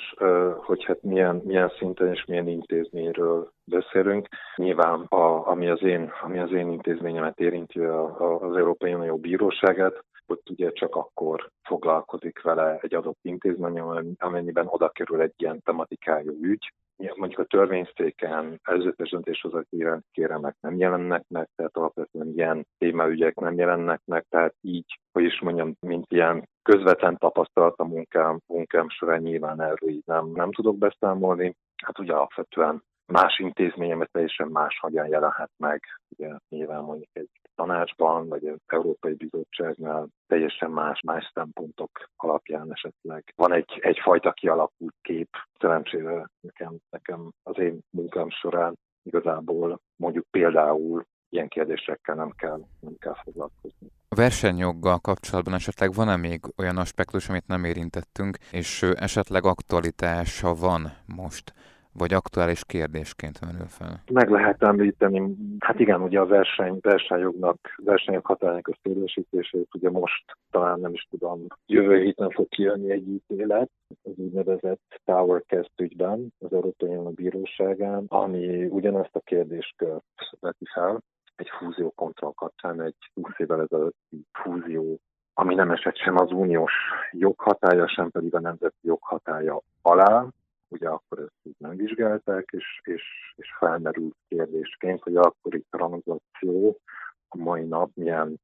hogy 0.68 0.84
hát 0.86 1.04
milyen, 1.04 1.42
milyen 1.46 1.72
szinten 1.78 2.08
és 2.14 2.26
milyen 2.26 2.48
intézményről 2.48 3.52
beszélünk. 3.64 4.28
Nyilván, 4.56 5.06
a, 5.10 5.48
ami, 5.48 5.68
az 5.70 5.84
én, 5.84 6.12
ami 6.22 6.40
az 6.40 6.52
én 6.52 6.72
intézményemet 6.72 7.40
érinti, 7.40 7.80
a, 7.80 8.04
a, 8.04 8.48
az 8.48 8.56
Európai 8.56 8.94
Unió 8.94 9.18
Bíróságát, 9.18 10.04
ott 10.28 10.50
ugye 10.50 10.72
csak 10.72 10.96
akkor 10.96 11.50
foglalkozik 11.64 12.42
vele 12.42 12.78
egy 12.82 12.94
adott 12.94 13.20
intézmény, 13.22 13.80
amennyiben 14.18 14.68
oda 14.68 14.90
kerül 14.90 15.22
egy 15.22 15.34
ilyen 15.38 15.62
tematikájú 15.62 16.38
ügy. 16.42 16.74
Mondjuk 17.16 17.40
a 17.40 17.46
törvényszéken 17.46 18.60
előzetes 18.64 19.10
döntéshozati 19.10 19.86
kéremek 20.12 20.56
nem 20.60 20.78
jelennek 20.78 21.24
meg, 21.28 21.50
tehát 21.56 21.78
alapvetően 21.78 22.32
ilyen 22.36 22.68
témaügyek 22.78 23.36
nem 23.36 23.58
jelennek 23.58 24.02
meg, 24.06 24.26
tehát 24.30 24.56
így, 24.62 25.00
hogy 25.12 25.24
is 25.24 25.42
mondjam, 25.42 25.74
mint 25.80 26.06
ilyen 26.12 26.50
közvetlen 26.62 27.18
tapasztalat 27.18 27.78
a 27.78 27.86
munkám, 27.86 28.40
munkám 28.48 28.90
során 28.90 29.22
nyilván 29.22 29.62
erről 29.62 29.90
így 29.90 30.04
nem, 30.06 30.32
nem 30.32 30.52
tudok 30.52 30.78
beszámolni. 30.78 31.56
Hát 31.84 32.00
ugye 32.00 32.14
alapvetően 32.14 32.84
más 33.06 33.40
intézményemet 33.40 34.12
teljesen 34.12 34.48
más 34.48 34.80
hogyan 34.80 35.08
jelenhet 35.08 35.52
meg. 35.58 35.84
Ugye 36.10 36.36
nyilván 36.50 36.84
mondjuk 36.84 37.10
egy 37.14 37.30
tanácsban, 37.58 38.28
vagy 38.28 38.46
az 38.46 38.60
Európai 38.66 39.14
Bizottságnál 39.14 40.08
teljesen 40.28 40.72
más, 40.72 41.02
más 41.02 41.32
szempontok 41.34 41.92
alapján 42.16 42.72
esetleg 42.72 43.24
van 43.36 43.54
egy, 43.54 43.80
egyfajta 43.82 44.32
kialakult 44.32 44.96
kép. 45.02 45.30
Szerencsére 45.60 46.30
nekem, 46.40 46.78
nekem 46.90 47.32
az 47.44 47.58
én 47.60 47.80
munkám 47.90 48.30
során 48.30 48.78
igazából 49.04 49.80
mondjuk 49.96 50.26
például 50.32 51.06
ilyen 51.30 51.48
kérdésekkel 51.48 52.16
nem 52.16 52.32
kell, 52.38 52.60
nem 52.80 52.96
kell 53.00 53.16
foglalkozni. 53.24 53.88
A 54.10 54.16
versenyjoggal 54.16 55.00
kapcsolatban 55.00 55.54
esetleg 55.54 55.94
van-e 55.94 56.16
még 56.16 56.40
olyan 56.58 56.78
aspektus, 56.78 57.30
amit 57.30 57.48
nem 57.48 57.64
érintettünk, 57.64 58.38
és 58.52 58.82
esetleg 58.82 59.46
aktualitása 59.46 60.54
van 60.54 60.82
most 61.06 61.54
vagy 61.98 62.14
aktuális 62.14 62.66
kérdésként 62.66 63.40
merül 63.42 63.68
fel? 63.68 64.04
Meg 64.12 64.30
lehet 64.30 64.64
említeni, 64.64 65.36
hát 65.60 65.80
igen, 65.80 66.02
ugye 66.02 66.20
a 66.20 66.26
verseny, 66.26 66.78
versenyjognak, 66.82 67.58
versenyok 67.84 68.26
határának 68.26 68.68
a 68.68 68.78
szélesítését, 68.84 69.68
ugye 69.74 69.90
most 69.90 70.24
talán 70.52 70.80
nem 70.80 70.94
is 70.94 71.08
tudom, 71.10 71.46
jövő 71.66 72.02
héten 72.02 72.30
fog 72.30 72.48
kijönni 72.48 72.92
egy 72.92 73.08
ítélet, 73.08 73.70
az 74.04 74.12
úgynevezett 74.16 75.02
Tower 75.06 75.44
Cast 75.48 75.72
ügyben, 75.78 76.34
az 76.40 76.54
Európai 76.54 76.90
Unió 76.90 77.10
Bíróságán, 77.10 78.06
ami 78.08 78.66
ugyanezt 78.66 79.16
a 79.16 79.20
kérdéskört 79.20 80.04
veti 80.40 80.66
fel, 80.74 81.02
egy 81.36 81.50
fúzió 81.60 81.92
kontroll 81.96 82.34
kapcsán, 82.36 82.82
egy 82.82 82.96
20 83.14 83.32
évvel 83.38 83.62
ezelőtti 83.62 84.26
fúzió 84.32 85.00
ami 85.40 85.56
nem 85.56 85.72
esett 85.72 85.98
sem 85.98 86.18
az 86.18 86.32
uniós 86.32 86.74
joghatája, 87.12 87.88
sem 87.88 88.10
pedig 88.10 88.36
a 88.36 88.40
nemzeti 88.40 88.78
joghatája 88.82 89.62
alá, 89.82 90.26
ugye 90.70 90.90
akkor 90.90 91.20
ezt 91.20 91.40
így 91.44 91.56
nem 91.58 91.76
vizsgálták, 91.76 92.50
és, 92.52 92.82
és, 92.84 93.04
és 93.36 93.56
felmerült 93.58 94.16
kérdésként, 94.28 95.02
hogy 95.02 95.16
akkori 95.16 95.64
tranzakció 95.70 96.80
a 97.28 97.38
mai 97.38 97.64
nap 97.64 97.90
milyen, 97.94 98.40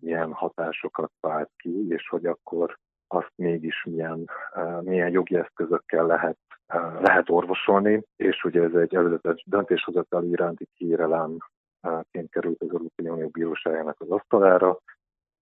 milyen 0.00 0.32
hatásokat 0.32 1.12
vált 1.20 1.50
ki, 1.56 1.88
és 1.88 2.08
hogy 2.08 2.26
akkor 2.26 2.78
azt 3.06 3.32
mégis 3.36 3.84
milyen, 3.84 4.24
uh, 4.54 4.82
milyen 4.82 5.10
jogi 5.10 5.36
eszközökkel 5.36 6.06
lehet, 6.06 6.38
uh, 6.74 7.00
lehet 7.00 7.30
orvosolni, 7.30 8.02
és 8.16 8.44
ugye 8.44 8.62
ez 8.62 8.74
egy 8.74 8.94
előzetes 8.94 9.44
döntéshozatali 9.46 10.28
iránti 10.28 10.68
kérelemként 10.74 12.30
került 12.30 12.62
az 12.62 12.68
Európai 12.68 13.08
Unió 13.08 13.28
Bíróságának 13.28 14.00
az 14.00 14.10
asztalára, 14.10 14.78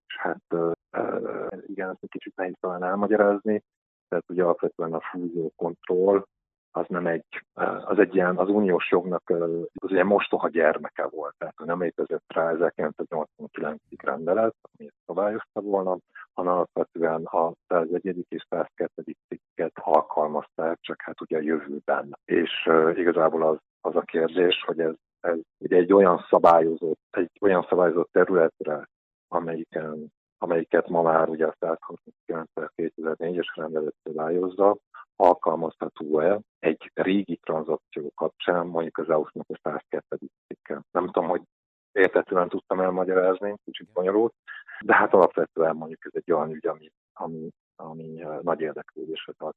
és 0.06 0.16
hát 0.16 0.42
uh, 0.50 0.72
igen, 1.66 1.88
ezt 1.88 2.02
egy 2.02 2.10
kicsit 2.10 2.36
nehéz 2.36 2.54
talán 2.60 2.82
elmagyarázni, 2.82 3.62
tehát 4.12 4.30
ugye 4.30 4.42
alapvetően 4.42 4.92
a 4.92 5.00
fúzió 5.00 5.52
kontroll 5.56 6.24
az 6.70 6.84
nem 6.88 7.06
egy, 7.06 7.44
az 7.84 7.98
egy 7.98 8.14
ilyen, 8.14 8.36
az 8.36 8.48
uniós 8.48 8.90
jognak 8.90 9.30
az 9.74 9.90
ilyen 9.90 10.06
mostoha 10.06 10.48
gyermeke 10.48 11.06
volt, 11.06 11.34
tehát 11.38 11.54
nem 11.64 11.80
létezett 11.82 12.24
rá 12.26 12.52
1989-ig 12.54 13.98
rendelet, 14.02 14.54
ami 14.62 14.88
szabályozta 15.06 15.60
volna, 15.60 15.98
hanem 16.32 16.52
alapvetően 16.52 17.24
a 17.24 17.52
101. 17.68 18.24
és 18.28 18.46
102. 18.48 19.16
cikket 19.28 19.72
alkalmazták, 19.74 20.78
csak 20.80 21.00
hát 21.00 21.20
ugye 21.20 21.36
a 21.36 21.40
jövőben. 21.40 22.18
És 22.24 22.66
uh, 22.66 22.98
igazából 22.98 23.42
az, 23.42 23.58
az 23.80 23.96
a 23.96 24.00
kérdés, 24.00 24.62
hogy 24.66 24.80
ez, 24.80 24.94
ez 25.20 25.38
ugye 25.58 25.76
egy 25.76 25.92
olyan 25.92 26.26
szabályozott, 26.28 27.00
egy 27.10 27.30
olyan 27.40 27.66
szabályozott 27.68 28.12
területre, 28.12 28.88
amelyiken 29.28 30.12
amelyiket 30.42 30.88
ma 30.88 31.02
már 31.02 31.28
ugye 31.28 31.46
a 31.46 31.56
169 31.60 32.48
2004-es 32.76 33.46
rendelet 33.54 33.94
szabályozza, 34.02 34.76
alkalmazható-e 35.16 36.40
egy 36.58 36.90
régi 36.94 37.40
tranzakció 37.42 38.12
kapcsán, 38.14 38.66
mondjuk 38.66 38.98
az 38.98 39.10
EU-nak 39.10 39.46
a 39.48 39.58
102. 39.62 40.04
cikkel. 40.46 40.84
Nem 40.90 41.06
tudom, 41.06 41.28
hogy 41.28 41.42
értetően 41.92 42.48
tudtam 42.48 42.80
elmagyarázni, 42.80 43.54
kicsit 43.64 43.92
bonyolult, 43.92 44.34
de 44.84 44.94
hát 44.94 45.12
alapvetően 45.12 45.76
mondjuk 45.76 46.04
ez 46.04 46.12
egy 46.14 46.32
olyan 46.32 46.50
ügy, 46.50 46.66
ami, 46.66 46.92
ami, 47.12 47.48
ami 47.76 48.24
nagy 48.42 48.60
érdeklődésre 48.60 49.32
tart. 49.38 49.56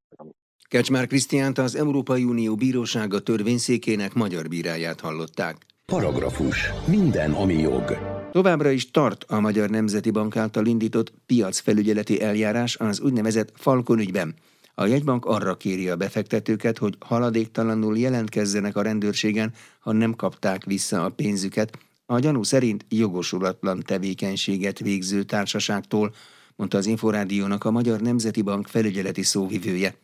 Kecsmár 0.70 1.08
Krisztiánt 1.08 1.58
az 1.58 1.76
Európai 1.76 2.24
Unió 2.24 2.56
Bírósága 2.56 3.20
törvényszékének 3.20 4.14
magyar 4.14 4.48
bíráját 4.48 5.00
hallották. 5.00 5.56
Paragrafus. 5.86 6.72
Minden, 6.88 7.32
ami 7.32 7.54
jog. 7.54 8.15
Továbbra 8.36 8.70
is 8.70 8.92
tart 8.92 9.24
a 9.28 9.40
Magyar 9.40 9.70
Nemzeti 9.70 10.12
Bank 10.12 10.36
által 10.36 10.66
indított 10.66 11.14
piacfelügyeleti 11.26 12.22
eljárás 12.22 12.76
az 12.78 13.00
úgynevezett 13.00 13.52
Falkon 13.56 14.00
ügyben. 14.00 14.36
A 14.74 14.86
jegybank 14.86 15.26
arra 15.26 15.58
kéri 15.58 15.90
a 15.90 15.96
befektetőket, 15.96 16.78
hogy 16.78 16.96
haladéktalanul 17.00 17.98
jelentkezzenek 17.98 18.76
a 18.76 18.82
rendőrségen, 18.82 19.54
ha 19.80 19.92
nem 19.92 20.16
kapták 20.16 20.64
vissza 20.64 21.04
a 21.04 21.10
pénzüket, 21.10 21.78
a 22.06 22.20
gyanú 22.20 22.44
szerint 22.44 22.86
jogosulatlan 22.90 23.84
tevékenységet 23.86 24.80
végző 24.80 25.24
társaságtól, 25.24 26.14
mondta 26.56 26.78
az 26.78 26.86
Inforádiónak 26.86 27.64
a 27.64 27.72
Magyar 27.72 28.00
Nemzeti 28.00 28.42
Bank 28.42 28.68
felügyeleti 28.68 29.24
szóvivője. 29.24 29.96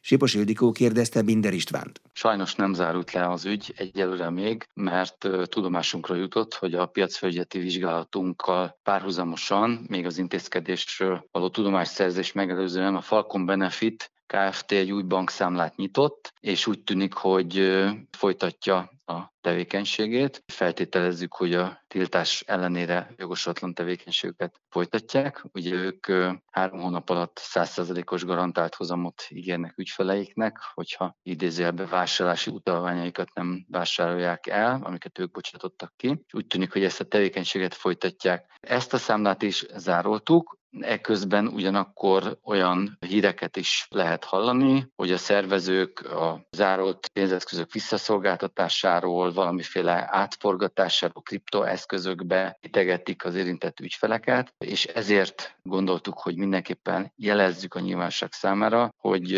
Sipos 0.00 0.34
Ildikó 0.34 0.72
kérdezte 0.72 1.22
Binder 1.22 1.54
Istvánt. 1.54 2.00
Sajnos 2.12 2.54
nem 2.54 2.74
zárult 2.74 3.12
le 3.12 3.28
az 3.30 3.44
ügy 3.44 3.74
egyelőre 3.76 4.30
még, 4.30 4.66
mert 4.74 5.28
tudomásunkra 5.44 6.14
jutott, 6.14 6.54
hogy 6.54 6.74
a 6.74 6.86
piacfelügyeleti 6.86 7.58
vizsgálatunkkal 7.58 8.78
párhuzamosan, 8.82 9.84
még 9.88 10.06
az 10.06 10.18
intézkedésről 10.18 11.28
való 11.30 11.48
tudomásszerzés 11.48 12.32
megelőzően 12.32 12.94
a 12.94 13.00
Falcon 13.00 13.46
Benefit 13.46 14.10
Kft. 14.30 14.72
egy 14.72 14.92
új 14.92 15.02
bankszámlát 15.02 15.76
nyitott, 15.76 16.32
és 16.40 16.66
úgy 16.66 16.82
tűnik, 16.82 17.12
hogy 17.12 17.80
folytatja 18.10 18.90
a 19.04 19.32
tevékenységét. 19.40 20.42
Feltételezzük, 20.46 21.34
hogy 21.34 21.54
a 21.54 21.84
tiltás 21.88 22.40
ellenére 22.46 23.14
jogosatlan 23.16 23.74
tevékenységüket 23.74 24.60
folytatják. 24.68 25.44
Ugye 25.52 25.74
ők 25.74 26.06
három 26.50 26.80
hónap 26.80 27.10
alatt 27.10 27.40
100%-os 27.52 28.24
garantált 28.24 28.74
hozamot 28.74 29.22
ígérnek 29.28 29.78
ügyfeleiknek, 29.78 30.58
hogyha 30.74 31.16
idézőjelbe 31.22 31.86
vásárlási 31.86 32.50
utalványaikat 32.50 33.34
nem 33.34 33.66
vásárolják 33.68 34.46
el, 34.46 34.80
amiket 34.82 35.18
ők 35.18 35.30
bocsátottak 35.30 35.92
ki. 35.96 36.24
Úgy 36.32 36.46
tűnik, 36.46 36.72
hogy 36.72 36.84
ezt 36.84 37.00
a 37.00 37.04
tevékenységet 37.04 37.74
folytatják. 37.74 38.58
Ezt 38.60 38.92
a 38.92 38.98
számlát 38.98 39.42
is 39.42 39.66
zároltuk, 39.76 40.58
Eközben 40.80 41.46
ugyanakkor 41.46 42.38
olyan 42.44 42.96
híreket 43.06 43.56
is 43.56 43.86
lehet 43.90 44.24
hallani, 44.24 44.92
hogy 44.96 45.12
a 45.12 45.16
szervezők 45.16 46.00
a 46.00 46.46
zárolt 46.50 47.08
pénzeszközök 47.12 47.72
visszaszolgáltatásáról, 47.72 49.32
valamiféle 49.32 50.08
átforgatásáról 50.10 51.22
kriptoeszközökbe 51.22 52.58
itegetik 52.60 53.24
az 53.24 53.34
érintett 53.34 53.80
ügyfeleket, 53.80 54.54
és 54.58 54.84
ezért 54.84 55.56
gondoltuk, 55.62 56.18
hogy 56.18 56.36
mindenképpen 56.36 57.12
jelezzük 57.16 57.74
a 57.74 57.80
nyilvánosság 57.80 58.32
számára, 58.32 58.89
hogy 59.00 59.34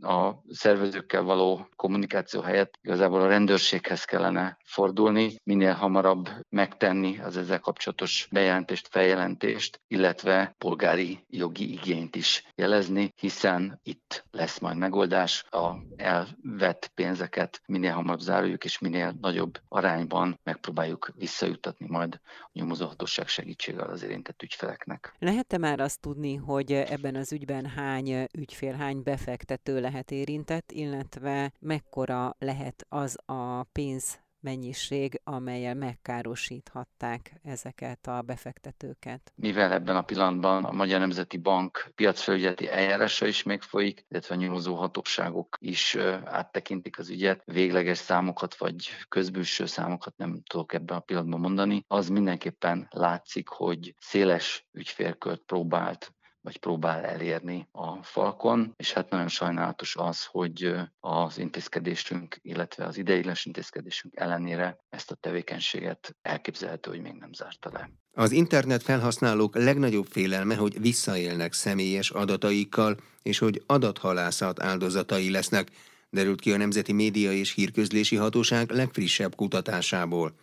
a 0.00 0.42
szervezőkkel 0.48 1.22
való 1.22 1.68
kommunikáció 1.76 2.40
helyett 2.40 2.78
igazából 2.82 3.20
a 3.20 3.28
rendőrséghez 3.28 4.04
kellene 4.04 4.56
fordulni, 4.64 5.34
minél 5.44 5.72
hamarabb 5.72 6.28
megtenni 6.48 7.18
az 7.18 7.36
ezzel 7.36 7.60
kapcsolatos 7.60 8.28
bejelentést, 8.30 8.88
feljelentést, 8.90 9.80
illetve 9.88 10.54
polgári 10.58 11.24
jogi 11.28 11.72
igényt 11.72 12.16
is 12.16 12.44
jelezni, 12.54 13.12
hiszen 13.16 13.80
itt 13.82 14.24
lesz 14.30 14.58
majd 14.58 14.76
megoldás, 14.76 15.44
a 15.50 15.74
elvett 15.96 16.90
pénzeket 16.94 17.60
minél 17.66 17.92
hamarabb 17.92 18.20
záruljuk, 18.20 18.64
és 18.64 18.78
minél 18.78 19.14
nagyobb 19.20 19.60
arányban 19.68 20.40
megpróbáljuk 20.42 21.12
visszajutatni 21.14 21.86
majd 21.88 22.20
a 22.40 22.48
nyomozóhatóság 22.52 23.28
segítségével 23.28 23.90
az 23.90 24.02
érintett 24.02 24.42
ügyfeleknek. 24.42 25.14
Lehet-e 25.18 25.58
már 25.58 25.80
azt 25.80 26.00
tudni, 26.00 26.34
hogy 26.34 26.72
ebben 26.72 27.14
az 27.14 27.32
ügyben 27.32 27.66
hány 27.66 28.26
ügyfél, 28.32 28.72
hány 28.72 29.02
befektető 29.06 29.80
lehet 29.80 30.10
érintett, 30.10 30.72
illetve 30.72 31.52
mekkora 31.60 32.36
lehet 32.38 32.86
az 32.88 33.18
a 33.26 33.62
pénz 33.62 34.18
mennyiség, 34.40 35.20
amelyel 35.24 35.74
megkárosíthatták 35.74 37.32
ezeket 37.42 38.06
a 38.06 38.22
befektetőket. 38.22 39.32
Mivel 39.34 39.72
ebben 39.72 39.96
a 39.96 40.02
pillanatban 40.02 40.64
a 40.64 40.72
Magyar 40.72 41.00
Nemzeti 41.00 41.36
Bank 41.36 41.90
piacfelügyeleti 41.94 42.68
eljárása 42.68 43.26
is 43.26 43.42
még 43.42 43.62
folyik, 43.62 44.04
illetve 44.08 44.34
a 44.34 44.38
nyomozó 44.38 44.74
hatóságok 44.74 45.56
is 45.60 45.96
áttekintik 46.24 46.98
az 46.98 47.10
ügyet, 47.10 47.42
végleges 47.44 47.98
számokat 47.98 48.56
vagy 48.56 48.88
közbülső 49.08 49.66
számokat 49.66 50.16
nem 50.16 50.42
tudok 50.46 50.72
ebben 50.72 50.96
a 50.96 51.00
pillanatban 51.00 51.40
mondani, 51.40 51.84
az 51.88 52.08
mindenképpen 52.08 52.86
látszik, 52.90 53.48
hogy 53.48 53.94
széles 53.98 54.66
ügyfélkört 54.72 55.42
próbált 55.42 56.14
vagy 56.46 56.58
próbál 56.58 57.04
elérni 57.04 57.68
a 57.72 58.02
falkon, 58.02 58.74
és 58.76 58.92
hát 58.92 59.10
nagyon 59.10 59.28
sajnálatos 59.28 59.96
az, 59.96 60.24
hogy 60.24 60.74
az 61.00 61.38
intézkedésünk, 61.38 62.38
illetve 62.42 62.84
az 62.84 62.96
ideiglenes 62.98 63.44
intézkedésünk 63.44 64.14
ellenére 64.16 64.78
ezt 64.88 65.10
a 65.10 65.14
tevékenységet 65.14 66.16
elképzelhető, 66.22 66.90
hogy 66.90 67.00
még 67.00 67.12
nem 67.12 67.32
zárta 67.32 67.70
le. 67.72 67.90
Az 68.12 68.32
internet 68.32 68.82
felhasználók 68.82 69.56
legnagyobb 69.56 70.06
félelme, 70.06 70.54
hogy 70.54 70.80
visszaélnek 70.80 71.52
személyes 71.52 72.10
adataikkal, 72.10 72.96
és 73.22 73.38
hogy 73.38 73.62
adathalászat 73.66 74.62
áldozatai 74.62 75.30
lesznek, 75.30 75.70
derült 76.10 76.40
ki 76.40 76.52
a 76.52 76.56
Nemzeti 76.56 76.92
Média 76.92 77.32
és 77.32 77.54
Hírközlési 77.54 78.16
Hatóság 78.16 78.70
legfrissebb 78.70 79.34
kutatásából. 79.34 80.34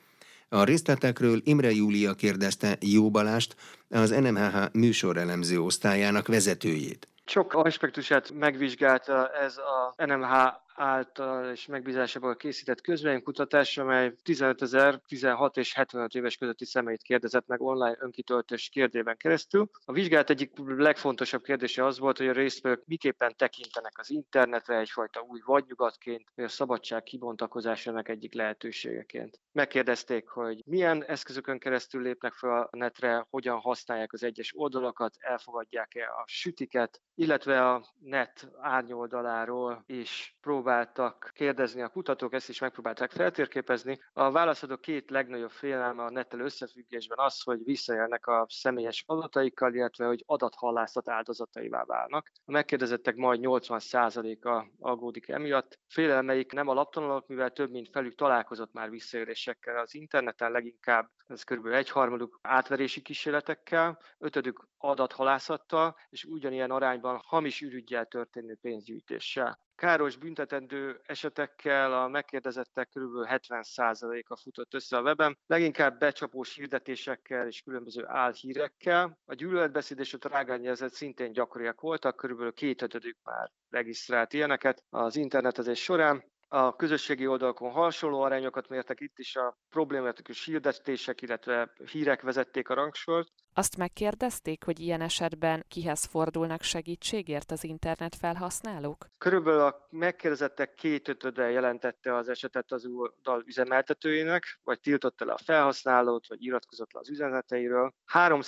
A 0.53 0.63
részletekről 0.63 1.41
Imre 1.43 1.71
Júlia 1.71 2.13
kérdezte 2.13 2.77
Jó 2.79 3.09
Balást, 3.09 3.55
az 3.89 4.09
NMHH 4.09 4.57
műsorelemző 4.73 5.59
osztályának 5.59 6.27
vezetőjét. 6.27 7.07
Sok 7.25 7.53
aspektusát 7.53 8.31
megvizsgálta 8.31 9.29
ez 9.29 9.57
a 9.57 10.05
NMH 10.05 10.31
által 10.75 11.51
és 11.51 11.65
megbízásából 11.65 12.35
készített 12.35 12.81
közvéleménykutatás, 12.81 13.77
amely 13.77 14.13
15 14.23 14.61
ezer, 14.61 14.99
16 15.07 15.57
és 15.57 15.73
75 15.73 16.13
éves 16.13 16.37
közötti 16.37 16.65
személyt 16.65 17.01
kérdezett 17.01 17.47
meg 17.47 17.61
online 17.61 17.97
önkitöltés 17.99 18.69
kérdében 18.69 19.17
keresztül. 19.17 19.69
A 19.85 19.91
vizsgálat 19.91 20.29
egyik 20.29 20.51
legfontosabb 20.65 21.43
kérdése 21.43 21.85
az 21.85 21.99
volt, 21.99 22.17
hogy 22.17 22.27
a 22.27 22.31
résztvevők 22.31 22.83
miképpen 22.85 23.33
tekintenek 23.37 23.99
az 23.99 24.09
internetre 24.09 24.77
egyfajta 24.77 25.21
új 25.21 25.39
vadnyugatként, 25.45 26.31
vagy 26.35 26.45
a 26.45 26.47
szabadság 26.47 27.03
kibontakozásának 27.03 28.09
egyik 28.09 28.33
lehetőségeként. 28.33 29.39
Megkérdezték, 29.51 30.27
hogy 30.27 30.61
milyen 30.65 31.03
eszközökön 31.03 31.59
keresztül 31.59 32.01
lépnek 32.01 32.33
fel 32.33 32.61
a 32.61 32.77
netre, 32.77 33.25
hogyan 33.29 33.59
használják 33.59 34.13
az 34.13 34.23
egyes 34.23 34.53
oldalakat, 34.55 35.15
elfogadják-e 35.19 36.07
a 36.07 36.23
sütiket, 36.27 37.01
illetve 37.15 37.69
a 37.69 37.85
net 37.99 38.47
árnyoldaláról 38.59 39.83
is 39.85 40.35
próbálják 40.41 40.62
megpróbáltak 40.63 41.31
kérdezni 41.33 41.81
a 41.81 41.87
kutatók, 41.87 42.33
ezt 42.33 42.49
is 42.49 42.59
megpróbálták 42.59 43.11
feltérképezni. 43.11 43.99
A 44.13 44.31
válaszadók 44.31 44.81
két 44.81 45.09
legnagyobb 45.09 45.51
félelme 45.51 46.03
a 46.03 46.09
nettel 46.09 46.39
összefüggésben 46.39 47.17
az, 47.19 47.41
hogy 47.41 47.63
visszajelnek 47.63 48.27
a 48.27 48.45
személyes 48.49 49.03
adataikkal, 49.07 49.73
illetve 49.73 50.05
hogy 50.05 50.23
adathallászat 50.25 51.09
áldozataivá 51.09 51.83
válnak. 51.83 52.31
A 52.45 52.51
megkérdezettek 52.51 53.15
majd 53.15 53.39
80%-a 53.43 54.65
aggódik 54.79 55.27
emiatt. 55.27 55.79
Félelmeik 55.87 56.51
nem 56.51 56.67
alaptalanok, 56.67 57.27
mivel 57.27 57.51
több 57.51 57.71
mint 57.71 57.89
felük 57.91 58.15
találkozott 58.15 58.73
már 58.73 58.89
visszaélésekkel 58.89 59.79
az 59.79 59.93
interneten, 59.93 60.51
leginkább 60.51 61.09
ez 61.27 61.43
kb. 61.43 61.65
egyharmaduk 61.65 62.39
átverési 62.41 63.01
kísérletekkel, 63.01 63.99
ötödük 64.17 64.67
adathalászattal, 64.77 65.95
és 66.09 66.23
ugyanilyen 66.23 66.71
arányban 66.71 67.21
hamis 67.25 67.61
ürügyjel 67.61 68.05
történő 68.05 68.57
pénzgyűjtéssel 68.61 69.59
káros 69.83 70.17
büntetendő 70.17 70.99
esetekkel 71.05 71.93
a 71.93 72.07
megkérdezettek 72.07 72.89
kb. 72.89 73.27
70%-a 73.29 74.35
futott 74.35 74.73
össze 74.73 74.97
a 74.97 75.01
weben, 75.01 75.37
leginkább 75.45 75.99
becsapós 75.99 76.55
hirdetésekkel 76.55 77.47
és 77.47 77.61
különböző 77.61 78.03
álhírekkel. 78.07 79.17
A 79.25 79.33
gyűlöletbeszéd 79.33 79.99
és 79.99 80.13
a 80.13 80.17
trágányjelzet 80.17 80.93
szintén 80.93 81.31
gyakoriak 81.31 81.81
voltak, 81.81 82.15
kb. 82.15 82.53
kétötödük 82.53 83.17
már 83.23 83.51
regisztrált 83.69 84.33
ilyeneket 84.33 84.83
az 84.89 85.15
internetezés 85.15 85.83
során 85.83 86.23
a 86.47 86.75
közösségi 86.75 87.27
oldalakon 87.27 87.71
hasonló 87.71 88.21
arányokat 88.21 88.67
mértek 88.67 88.99
itt 88.99 89.17
is 89.17 89.35
a 89.35 89.57
problématikus 89.69 90.45
hirdetések, 90.45 91.21
illetve 91.21 91.73
hírek 91.91 92.21
vezették 92.21 92.69
a 92.69 92.73
rangsort. 92.73 93.31
Azt 93.55 93.77
megkérdezték, 93.77 94.63
hogy 94.63 94.79
ilyen 94.79 95.01
esetben 95.01 95.65
kihez 95.67 96.05
fordulnak 96.05 96.61
segítségért 96.61 97.51
az 97.51 97.63
internet 97.63 98.15
felhasználók? 98.15 99.05
Körülbelül 99.17 99.59
a 99.59 99.87
megkérdezettek 99.89 100.73
két 100.73 101.07
ötöde 101.07 101.49
jelentette 101.49 102.15
az 102.15 102.29
esetet 102.29 102.71
az 102.71 102.85
oldal 102.85 103.43
üzemeltetőjének, 103.45 104.59
vagy 104.63 104.79
tiltotta 104.79 105.25
le 105.25 105.33
a 105.33 105.37
felhasználót, 105.37 106.27
vagy 106.27 106.43
iratkozott 106.43 106.93
le 106.93 106.99
az 106.99 107.09
üzeneteiről. 107.09 107.93
3 108.05 108.41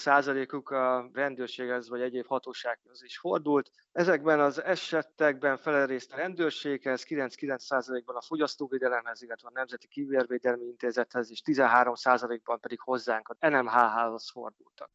uk 0.53 0.69
a 0.69 1.09
rendőrséghez 1.13 1.89
vagy 1.89 2.01
egyéb 2.01 2.27
hatósághoz 2.27 3.03
is 3.03 3.17
fordult. 3.17 3.71
Ezekben 3.91 4.39
az 4.39 4.63
esetekben 4.63 5.57
felerészt 5.57 6.13
a 6.13 6.15
rendőrséghez, 6.15 7.05
99%-ban 7.09 8.15
a 8.15 8.21
fogyasztóvédelemhez, 8.21 9.21
illetve 9.21 9.47
a 9.47 9.51
Nemzeti 9.53 9.87
Kivérvédelmi 9.87 10.65
Intézethez, 10.65 11.31
és 11.31 11.41
13%-ban 11.45 12.59
pedig 12.59 12.79
hozzánk 12.79 13.29
a 13.29 13.47
NMHH-hoz 13.49 14.29
fordultak. 14.31 14.94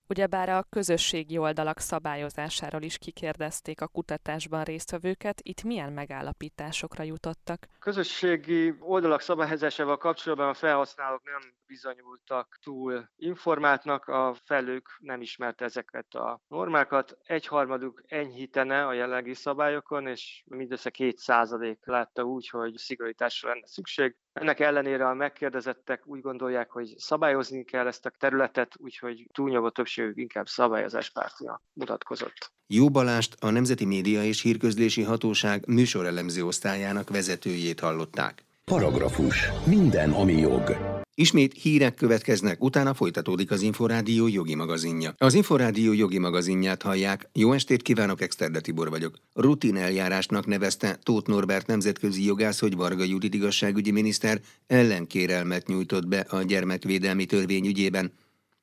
Ugyebár 0.11 0.49
a 0.49 0.65
közösségi 0.69 1.37
oldalak 1.37 1.79
szabályozásáról 1.79 2.81
is 2.81 2.97
kikérdezték 2.97 3.81
a 3.81 3.87
kutatásban 3.87 4.63
résztvevőket, 4.63 5.41
itt 5.43 5.63
milyen 5.63 5.93
megállapításokra 5.93 7.03
jutottak? 7.03 7.67
Közösségi 7.79 8.75
oldalak 8.79 9.21
szabályozásával 9.21 9.97
kapcsolatban 9.97 10.47
a 10.47 10.53
felhasználók 10.53 11.23
nem 11.23 11.53
bizonyultak 11.67 12.57
túl 12.63 13.09
informáltnak, 13.15 14.07
a 14.07 14.35
felők 14.45 14.87
nem 14.99 15.21
ismerte 15.21 15.65
ezeket 15.65 16.13
a 16.13 16.41
normákat. 16.47 17.17
Egyharmaduk 17.23 18.03
enyhítene 18.07 18.85
a 18.85 18.93
jelenlegi 18.93 19.33
szabályokon, 19.33 20.07
és 20.07 20.43
mindössze 20.45 20.89
két 20.89 21.17
százalék 21.17 21.79
látta 21.85 22.23
úgy, 22.23 22.49
hogy 22.49 22.77
szigorításra 22.77 23.49
lenne 23.49 23.67
szükség. 23.67 24.15
Ennek 24.33 24.59
ellenére 24.59 25.07
a 25.07 25.13
megkérdezettek 25.13 26.07
úgy 26.07 26.21
gondolják, 26.21 26.71
hogy 26.71 26.93
szabályozni 26.97 27.63
kell 27.63 27.87
ezt 27.87 28.05
a 28.05 28.09
területet, 28.09 28.75
úgyhogy 28.77 29.27
túlnyomó 29.33 29.69
többség 29.69 30.00
többségük 30.01 30.17
inkább 30.17 30.47
szabályozáspártja 30.47 31.61
mutatkozott. 31.73 32.51
Jó 32.67 32.89
Balást 32.89 33.35
a 33.39 33.49
Nemzeti 33.49 33.85
Média 33.85 34.23
és 34.23 34.41
Hírközlési 34.41 35.01
Hatóság 35.01 35.67
műsorelemző 35.67 36.45
osztályának 36.45 37.09
vezetőjét 37.09 37.79
hallották. 37.79 38.45
Paragrafus. 38.65 39.49
Minden, 39.65 40.11
ami 40.11 40.37
jog. 40.37 40.77
Ismét 41.13 41.53
hírek 41.53 41.95
következnek, 41.95 42.63
utána 42.63 42.93
folytatódik 42.93 43.51
az 43.51 43.61
Inforádió 43.61 44.27
jogi 44.27 44.55
magazinja. 44.55 45.13
Az 45.17 45.33
Inforádió 45.33 45.93
jogi 45.93 46.17
magazinját 46.17 46.81
hallják. 46.81 47.29
Jó 47.33 47.53
estét 47.53 47.81
kívánok, 47.81 48.21
Exterde 48.21 48.59
Tibor 48.59 48.89
vagyok. 48.89 49.15
Rutin 49.33 49.77
eljárásnak 49.77 50.45
nevezte 50.45 50.99
Tóth 51.03 51.29
Norbert 51.29 51.67
nemzetközi 51.67 52.25
jogász, 52.25 52.59
hogy 52.59 52.75
Varga 52.75 53.03
Judit 53.03 53.33
igazságügyi 53.33 53.91
miniszter 53.91 54.39
ellenkérelmet 54.67 55.67
nyújtott 55.67 56.07
be 56.07 56.19
a 56.19 56.41
gyermekvédelmi 56.41 57.25
törvény 57.25 57.65
ügyében. 57.65 58.11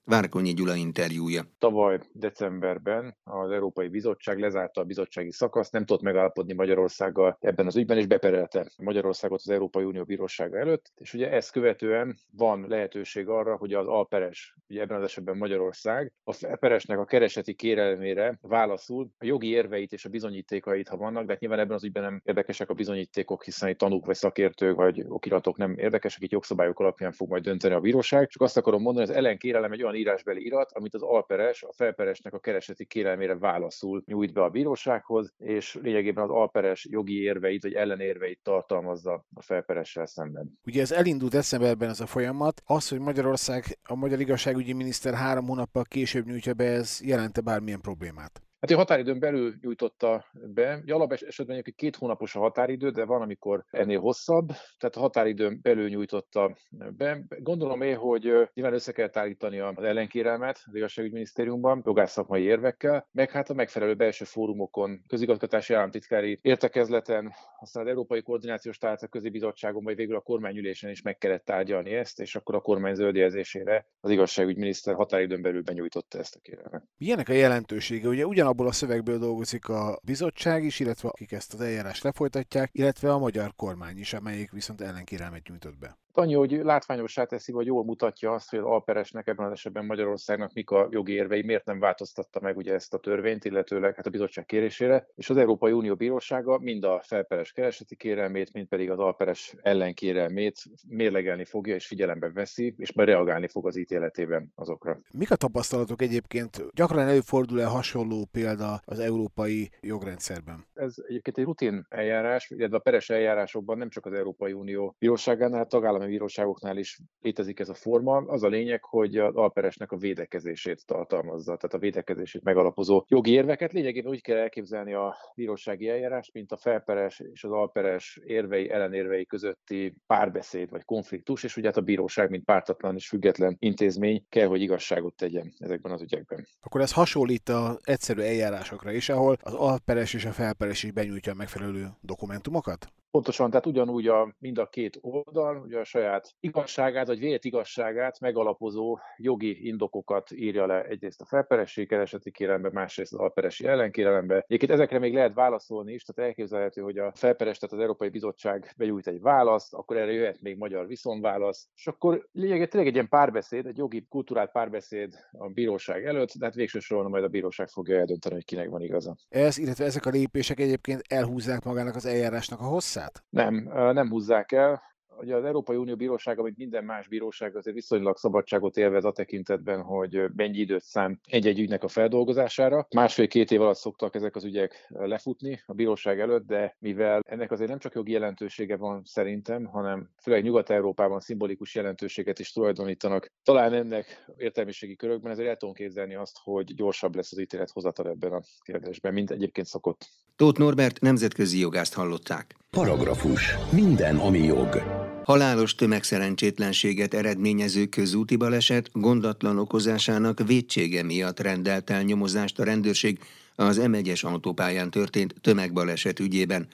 Várkonyi 0.09 0.53
Gyula 0.53 0.75
interjúja. 0.75 1.43
Tavaly 1.59 1.99
decemberben 2.13 3.17
az 3.25 3.51
Európai 3.51 3.89
Bizottság 3.89 4.39
lezárta 4.39 4.81
a 4.81 4.85
bizottsági 4.85 5.33
szakaszt, 5.33 5.73
nem 5.73 5.85
tudott 5.85 6.03
megállapodni 6.03 6.53
Magyarországgal 6.53 7.37
ebben 7.41 7.67
az 7.67 7.77
ügyben, 7.77 7.99
és 7.99 8.07
beperelte 8.07 8.73
Magyarországot 8.77 9.41
az 9.45 9.51
Európai 9.51 9.85
Unió 9.85 10.05
bírósága 10.05 10.59
előtt, 10.59 10.93
és 10.95 11.15
ugye 11.15 11.31
ezt 11.31 11.53
követően 11.53 12.17
van 12.37 12.65
lehetőség 12.69 13.29
arra, 13.29 13.57
hogy 13.57 13.75
az 13.75 13.87
alperes, 13.87 14.55
ugye 14.69 14.81
ebben 14.81 14.97
az 14.97 15.05
esetben 15.05 15.37
Magyarország, 15.37 16.13
a 16.25 16.33
felperesnek 16.33 16.99
a 16.99 17.05
kereseti 17.05 17.55
kérelmére 17.55 18.39
válaszul 18.41 19.11
a 19.19 19.25
jogi 19.25 19.49
érveit 19.49 19.93
és 19.93 20.05
a 20.05 20.09
bizonyítékait, 20.09 20.89
ha 20.89 20.97
vannak, 20.97 21.25
de 21.25 21.33
hát 21.33 21.41
nyilván 21.41 21.59
ebben 21.59 21.77
az 21.77 21.85
ügyben 21.85 22.03
nem 22.03 22.21
érdekesek 22.25 22.71
a 22.71 22.75
bizonyítékok, 22.75 23.45
hiszen 23.45 23.69
itt 23.69 23.79
tanúk 23.79 24.07
vagy 24.07 24.17
szakértők 24.17 24.77
vagy 24.77 25.05
okiratok 25.09 25.57
nem 25.57 25.75
érdekesek, 25.79 26.23
itt 26.23 26.31
jogszabályok 26.31 26.81
alapján 26.81 27.13
fog 27.13 27.29
majd 27.29 27.43
dönteni 27.43 27.75
a 27.75 27.81
bíróság. 27.81 28.29
Csak 28.29 28.43
azt 28.43 28.57
akarom 28.57 28.83
mondani, 28.83 29.07
az 29.09 29.15
ellenkérelem 29.15 29.73
egy 29.73 29.83
olyan 29.83 29.97
írásbeli 29.99 30.45
irat, 30.45 30.73
amit 30.73 30.95
az 30.95 31.03
alperes 31.03 31.63
a 31.63 31.73
felperesnek 31.73 32.33
a 32.33 32.39
kereseti 32.39 32.85
kérelmére 32.85 33.39
válaszul 33.39 34.03
nyújt 34.07 34.33
be 34.33 34.43
a 34.43 34.49
bírósághoz, 34.49 35.33
és 35.39 35.79
lényegében 35.83 36.25
az 36.25 36.31
alperes 36.31 36.87
jogi 36.91 37.23
érveit 37.23 37.63
vagy 37.63 37.73
ellenérveit 37.73 38.41
tartalmazza 38.43 39.25
a 39.35 39.43
felperessel 39.43 40.07
szemben. 40.07 40.59
Ugye 40.67 40.81
ez 40.81 40.93
elindult 40.93 41.33
decemberben 41.33 41.89
ez 41.89 42.01
a 42.01 42.07
folyamat. 42.07 42.63
Az, 42.65 42.89
hogy 42.89 42.99
Magyarország 42.99 43.79
a 43.83 43.95
magyar 43.95 44.21
igazságügyi 44.21 44.73
miniszter 44.73 45.15
három 45.15 45.47
hónappal 45.47 45.85
később 45.85 46.27
nyújtja 46.27 46.55
be, 46.55 46.65
ez 46.65 47.01
jelente 47.03 47.41
bármilyen 47.41 47.81
problémát? 47.81 48.48
Hát 48.61 48.71
a 48.71 48.77
határidőn 48.77 49.19
belül 49.19 49.55
nyújtotta 49.61 50.25
be. 50.33 50.83
Alap 50.87 51.13
esetben 51.13 51.57
egy 51.57 51.75
két 51.77 51.97
hónapos 51.97 52.35
a 52.35 52.39
határidő, 52.39 52.91
de 52.91 53.05
van, 53.05 53.23
amikor 53.23 53.65
ennél 53.71 54.01
hosszabb, 54.01 54.47
tehát 54.79 54.97
a 54.97 55.01
határidőn 55.01 55.59
belül 55.63 55.89
nyújtotta 55.89 56.57
be. 56.97 57.25
Gondolom 57.39 57.81
én, 57.81 57.97
hogy 57.97 58.23
nyilván 58.55 58.75
össze 58.75 58.93
kell 58.93 59.09
állítani 59.13 59.59
az 59.59 59.83
ellenkérelmet 59.83 60.63
az 60.65 60.75
igazságügyminisztériumban, 60.75 61.83
jogászszakmai 61.85 62.43
érvekkel, 62.43 63.09
meg 63.13 63.31
hát 63.31 63.51
a 63.51 63.55
megfelelő 63.55 63.95
belső 63.95 64.25
fórumokon, 64.25 65.03
közigazgatási 65.07 65.75
államtitkári 65.75 66.39
értekezleten, 66.43 67.33
aztán 67.59 67.83
az 67.83 67.89
Európai 67.89 68.23
Koordinációs 68.23 68.79
Tárca 68.79 69.09
Bizottságon, 69.21 69.85
vagy 69.85 69.97
végül 69.97 70.17
a 70.17 70.21
kormányülésen 70.21 70.91
is 70.91 71.03
meg 71.03 71.19
kellett 71.19 71.45
tárgyalni 71.45 71.95
ezt, 71.95 72.21
és 72.21 72.37
akkor 72.37 72.55
a 72.55 72.61
kormány 72.61 72.95
zöldjelzésére 72.95 73.87
az 74.01 74.11
igazságügyminiszter 74.11 74.95
határidőn 74.95 75.43
belül 75.43 75.63
benyújtotta 75.63 76.19
ezt 76.19 76.37
a 76.37 76.41
kérelmet. 76.43 76.85
Milyenek 76.97 77.29
a 77.29 77.33
jelentősége? 77.33 78.09
Ugye 78.09 78.27
ugyan 78.27 78.47
ugyanabból 78.49 78.67
a 78.67 78.73
szövegből 78.73 79.19
dolgozik 79.19 79.69
a 79.69 79.99
bizottság 80.03 80.65
is, 80.65 80.81
illetve 80.81 81.09
akik 81.09 81.33
ezt 81.33 81.55
az 81.55 81.61
eljárást 81.61 82.03
lefolytatják, 82.03 82.71
illetve 82.73 83.13
a 83.13 83.19
magyar 83.19 83.53
kormány 83.57 83.99
is, 83.99 84.13
amelyik 84.13 84.51
viszont 84.51 84.81
ellenkérelmet 84.81 85.49
nyújtott 85.49 85.79
be. 85.79 85.97
Annyi, 86.19 86.35
hogy 86.35 86.61
látványossá 86.63 87.25
teszi, 87.25 87.53
vagy 87.53 87.67
jól 87.67 87.85
mutatja 87.85 88.33
azt, 88.33 88.51
hogy 88.51 88.59
az 88.59 88.65
Alperesnek 88.65 89.27
ebben 89.27 89.47
az 89.47 89.53
esetben 89.53 89.85
Magyarországnak 89.85 90.53
mik 90.53 90.71
a 90.71 90.89
jogi 90.91 91.13
érvei, 91.13 91.43
miért 91.43 91.65
nem 91.65 91.79
változtatta 91.79 92.41
meg 92.41 92.57
ugye 92.57 92.75
ezt 92.75 92.95
a 92.95 92.99
törvényt, 92.99 93.45
illetőleg 93.45 93.95
hát 93.95 94.07
a 94.07 94.11
bizottság 94.11 94.47
kérésére, 94.47 95.07
és 95.15 95.31
az 95.31 95.37
Európai 95.37 95.73
Unió 95.73 95.95
Bírósága 95.95 96.59
mind 96.59 96.85
a 96.85 97.01
felperes 97.05 97.53
kereseti 97.53 97.97
kérelmét, 97.97 98.53
mind 98.53 98.67
pedig 98.67 98.91
az 98.91 98.99
Alperes 98.99 99.55
ellenkérelmét 99.63 100.63
mérlegelni 100.89 101.45
fogja 101.45 101.75
és 101.75 101.87
figyelembe 101.87 102.31
veszi, 102.31 102.75
és 102.77 102.93
majd 102.93 103.09
reagálni 103.09 103.49
fog 103.49 103.67
az 103.67 103.77
ítéletében 103.77 104.53
azokra. 104.55 105.01
Mik 105.13 105.31
a 105.31 105.37
tapasztalatok 105.37 106.03
egyébként? 106.03 106.65
Gyakran 106.75 107.09
előfordul-e 107.09 107.67
hasonló 107.67 108.29
példa 108.33 108.81
az 108.85 108.99
európai 108.99 109.71
jogrendszerben? 109.81 110.67
Ez 110.75 110.95
egyébként 111.09 111.39
egy 111.39 111.45
rutin 111.45 111.87
eljárás, 111.89 112.51
illetve 112.51 112.77
a 112.77 112.81
peres 112.81 113.11
eljárásokban 113.11 113.79
nem 113.79 113.89
csak 113.89 114.07
az 114.07 114.13
Európai 114.13 114.53
Unió 114.53 114.95
bíróságánál, 114.99 115.67
tagállami 115.67 116.07
bíróságoknál 116.09 116.77
is 116.77 116.99
létezik 117.21 117.61
ez 117.61 117.69
a 117.69 117.75
forma. 117.75 118.17
Az 118.17 118.43
a 118.43 118.49
lényeg, 118.49 118.85
hogy 118.85 119.17
az 119.17 119.35
alperesnek 119.35 119.93
a 119.93 119.97
védekezését 119.97 120.87
tartalmazza, 120.87 121.57
tehát 121.57 121.75
a 121.75 121.79
védekezését 121.79 122.43
megalapozó 122.43 123.05
jogi 123.09 123.31
érveket. 123.31 123.73
Lényegében 123.73 124.11
úgy 124.11 124.23
kell 124.23 124.37
elképzelni 124.37 124.95
a 124.95 125.17
bírósági 125.35 125.89
eljárást, 125.89 126.33
mint 126.33 126.53
a 126.53 126.57
felperes 126.57 127.21
és 127.33 127.45
az 127.45 127.51
alperes 127.51 128.21
érvei, 128.25 128.71
ellenérvei 128.71 129.27
közötti 129.27 129.95
párbeszéd 130.07 130.71
vagy 130.71 130.85
konfliktus, 130.85 131.45
és 131.45 131.57
ugye 131.57 131.67
hát 131.67 131.77
a 131.77 131.81
bíróság, 131.81 132.31
mint 132.31 132.45
pártatlan 132.45 132.95
és 132.95 133.09
független 133.09 133.57
intézmény 133.59 134.25
kell, 134.29 134.47
hogy 134.47 134.61
igazságot 134.61 135.15
tegyen 135.15 135.53
ezekben 135.59 135.93
az 135.93 136.03
ügyekben. 136.03 136.47
Akkor 136.61 136.81
ez 136.81 136.93
hasonlít 136.93 137.49
a 137.49 137.79
egyszerű 137.83 138.21
eljárásokra 138.21 138.93
is, 138.93 139.09
ahol 139.09 139.37
az 139.41 139.55
alperes 139.55 140.15
és 140.15 140.25
a 140.25 140.33
felperes 140.33 140.83
is 140.83 140.93
benyújtja 140.93 141.33
a 141.33 141.35
megfelelő 141.35 141.87
dokumentumokat? 142.01 142.87
Pontosan, 143.11 143.51
tehát 143.51 143.67
ugyanúgy 143.67 144.07
a, 144.07 144.35
mind 144.39 144.59
a 144.59 144.67
két 144.67 144.99
oldal 145.01 145.57
ugye 145.57 145.79
a 145.79 145.85
saját 145.85 146.35
igazságát, 146.41 147.07
vagy 147.07 147.19
vélt 147.19 147.45
igazságát 147.45 148.21
megalapozó 148.21 148.99
jogi 149.17 149.67
indokokat 149.67 150.31
írja 150.31 150.67
le 150.67 150.85
egyrészt 150.85 151.21
a 151.21 151.27
felperesség 151.27 151.89
kereseti 151.89 152.31
kérelembe, 152.31 152.71
másrészt 152.73 153.13
az 153.13 153.19
alperesi 153.19 153.67
ellenkérelembe. 153.67 154.39
Egyébként 154.39 154.73
ezekre 154.73 154.99
még 154.99 155.15
lehet 155.15 155.35
válaszolni 155.35 155.93
is, 155.93 156.05
tehát 156.05 156.31
elképzelhető, 156.31 156.83
hogy 156.83 156.99
a 156.99 157.13
felperes, 157.15 157.59
tehát 157.59 157.75
az 157.75 157.81
Európai 157.81 158.09
Bizottság 158.09 158.75
begyújt 158.77 159.07
egy 159.07 159.21
választ, 159.21 159.75
akkor 159.75 159.97
erre 159.97 160.13
jöhet 160.13 160.41
még 160.41 160.57
magyar 160.57 160.87
viszonválasz, 160.87 161.69
és 161.75 161.87
akkor 161.87 162.29
lényegében 162.33 162.69
tényleg 162.69 162.89
egy 162.89 162.95
ilyen 162.95 163.09
párbeszéd, 163.09 163.67
egy 163.67 163.77
jogi, 163.77 164.07
kulturált 164.09 164.51
párbeszéd 164.51 165.15
a 165.33 165.49
bíróság 165.49 166.07
előtt, 166.07 166.33
de 166.39 166.45
hát 166.45 166.55
végső 166.55 166.79
soron 166.79 167.11
majd 167.11 167.25
a 167.25 167.29
bíróság 167.29 167.69
fogja 167.69 167.99
eldönteni, 167.99 168.35
hogy 168.35 168.45
kinek 168.45 168.69
van 168.69 168.83
igaza. 168.83 169.17
Ez, 169.29 169.59
illetve 169.59 169.85
ezek 169.85 170.07
a 170.07 170.11
lépések 170.11 170.61
egyébként 170.61 171.03
elhúzzák 171.09 171.65
magának 171.65 171.95
az 171.95 172.07
eljárásnak 172.07 172.61
a 172.61 172.65
hosszát? 172.65 172.98
Nem, 173.29 173.55
nem 173.93 174.09
húzzák 174.09 174.53
el 174.53 174.83
ugye 175.21 175.35
az 175.35 175.45
Európai 175.45 175.77
Unió 175.77 175.97
bírósága, 175.97 176.43
mint 176.43 176.57
minden 176.57 176.85
más 176.85 177.09
bíróság, 177.09 177.57
azért 177.57 177.77
viszonylag 177.77 178.17
szabadságot 178.17 178.77
élvez 178.77 179.05
a 179.05 179.13
tekintetben, 179.13 179.83
hogy 179.83 180.23
mennyi 180.37 180.59
időt 180.59 180.83
szám 180.83 181.21
egy-egy 181.25 181.59
ügynek 181.59 181.85
a 181.85 181.89
feldolgozására. 181.89 182.87
Másfél-két 182.95 183.51
év 183.51 183.61
alatt 183.61 183.77
szoktak 183.77 184.15
ezek 184.15 184.37
az 184.37 184.45
ügyek 184.45 184.87
lefutni 184.89 185.63
a 185.67 185.73
bíróság 185.73 186.21
előtt, 186.21 186.47
de 186.47 186.77
mivel 186.79 187.21
ennek 187.27 187.51
azért 187.51 187.69
nem 187.69 187.79
csak 187.79 187.95
jogi 187.95 188.13
jelentősége 188.13 188.77
van 188.77 189.03
szerintem, 189.05 189.65
hanem 189.65 190.11
főleg 190.23 190.43
Nyugat-Európában 190.43 191.21
szimbolikus 191.21 191.75
jelentőséget 191.75 192.39
is 192.39 192.53
tulajdonítanak. 192.53 193.33
Talán 193.45 193.73
ennek 193.73 194.25
értelmiségi 194.37 194.97
körökben 194.97 195.33
ezért 195.33 195.49
el 195.49 195.57
tudom 195.57 195.75
képzelni 195.75 196.15
azt, 196.15 196.37
hogy 196.43 196.75
gyorsabb 196.75 197.15
lesz 197.15 197.33
az 197.33 197.41
ítélet 197.41 197.71
hozatal 197.71 198.09
ebben 198.09 198.33
a 198.33 198.41
kérdésben, 198.65 199.13
mint 199.13 199.31
egyébként 199.31 199.67
szokott. 199.67 200.09
Tóth 200.37 200.59
Norbert 200.59 201.01
nemzetközi 201.01 201.59
jogást 201.59 201.95
hallották. 201.95 202.57
Paragrafus. 202.71 203.55
Minden, 203.73 204.17
ami 204.17 204.39
jog. 204.39 205.07
Halálos 205.29 205.75
tömegszerencsétlenséget 205.75 207.15
eredményező 207.15 207.87
közúti 207.87 208.37
baleset 208.37 208.91
gondatlan 208.93 209.59
okozásának 209.59 210.47
védsége 210.47 211.03
miatt 211.03 211.41
rendelt 211.41 211.91
el 211.91 212.03
nyomozást 212.03 212.59
a 212.59 212.65
rendőrség 212.65 213.19
az 213.55 213.81
M1-es 213.83 214.25
autópályán 214.25 214.91
történt 214.91 215.35
tömegbaleset 215.41 216.21
ügyében. 216.21 216.69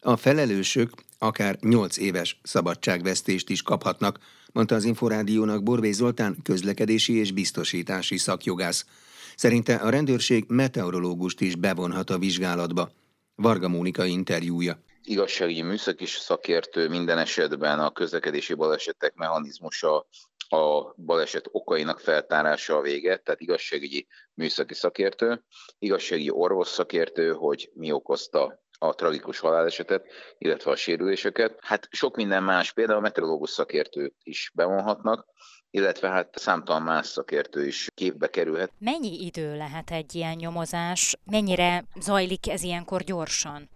A 0.00 0.16
felelősök 0.16 0.90
akár 1.18 1.58
8 1.60 1.96
éves 1.96 2.40
szabadságvesztést 2.42 3.50
is 3.50 3.62
kaphatnak, 3.62 4.18
mondta 4.52 4.74
az 4.74 4.84
Inforádiónak 4.84 5.62
Borvé 5.62 5.92
Zoltán 5.92 6.36
közlekedési 6.42 7.14
és 7.14 7.32
biztosítási 7.32 8.16
szakjogász. 8.16 8.86
Szerinte 9.36 9.74
a 9.74 9.90
rendőrség 9.90 10.44
meteorológust 10.48 11.40
is 11.40 11.56
bevonhat 11.56 12.10
a 12.10 12.18
vizsgálatba. 12.18 12.90
Varga 13.34 13.68
Mónika 13.68 14.04
interjúja 14.04 14.78
igazságügyi 15.04 15.62
műszaki 15.62 16.06
szakértő 16.06 16.88
minden 16.88 17.18
esetben 17.18 17.80
a 17.80 17.90
közlekedési 17.90 18.54
balesetek 18.54 19.14
mechanizmusa 19.14 20.06
a 20.48 20.94
baleset 20.96 21.48
okainak 21.50 22.00
feltárása 22.00 22.76
a 22.76 22.80
vége, 22.80 23.16
tehát 23.16 23.40
igazságügyi 23.40 24.06
műszaki 24.34 24.74
szakértő, 24.74 25.44
igazságügyi 25.78 26.30
orvos 26.30 26.68
szakértő, 26.68 27.32
hogy 27.32 27.70
mi 27.74 27.92
okozta 27.92 28.60
a 28.78 28.94
tragikus 28.94 29.38
halálesetet, 29.38 30.06
illetve 30.38 30.70
a 30.70 30.76
sérüléseket. 30.76 31.58
Hát 31.60 31.88
sok 31.90 32.16
minden 32.16 32.42
más, 32.42 32.72
például 32.72 32.98
a 32.98 33.02
meteorológus 33.02 33.50
szakértőt 33.50 34.14
is 34.22 34.50
bevonhatnak, 34.54 35.26
illetve 35.70 36.08
hát 36.08 36.38
számtalan 36.38 36.82
más 36.82 37.06
szakértő 37.06 37.66
is 37.66 37.88
képbe 37.94 38.28
kerülhet. 38.28 38.72
Mennyi 38.78 39.24
idő 39.24 39.56
lehet 39.56 39.90
egy 39.90 40.14
ilyen 40.14 40.36
nyomozás? 40.36 41.16
Mennyire 41.24 41.84
zajlik 42.00 42.48
ez 42.48 42.62
ilyenkor 42.62 43.02
gyorsan? 43.02 43.68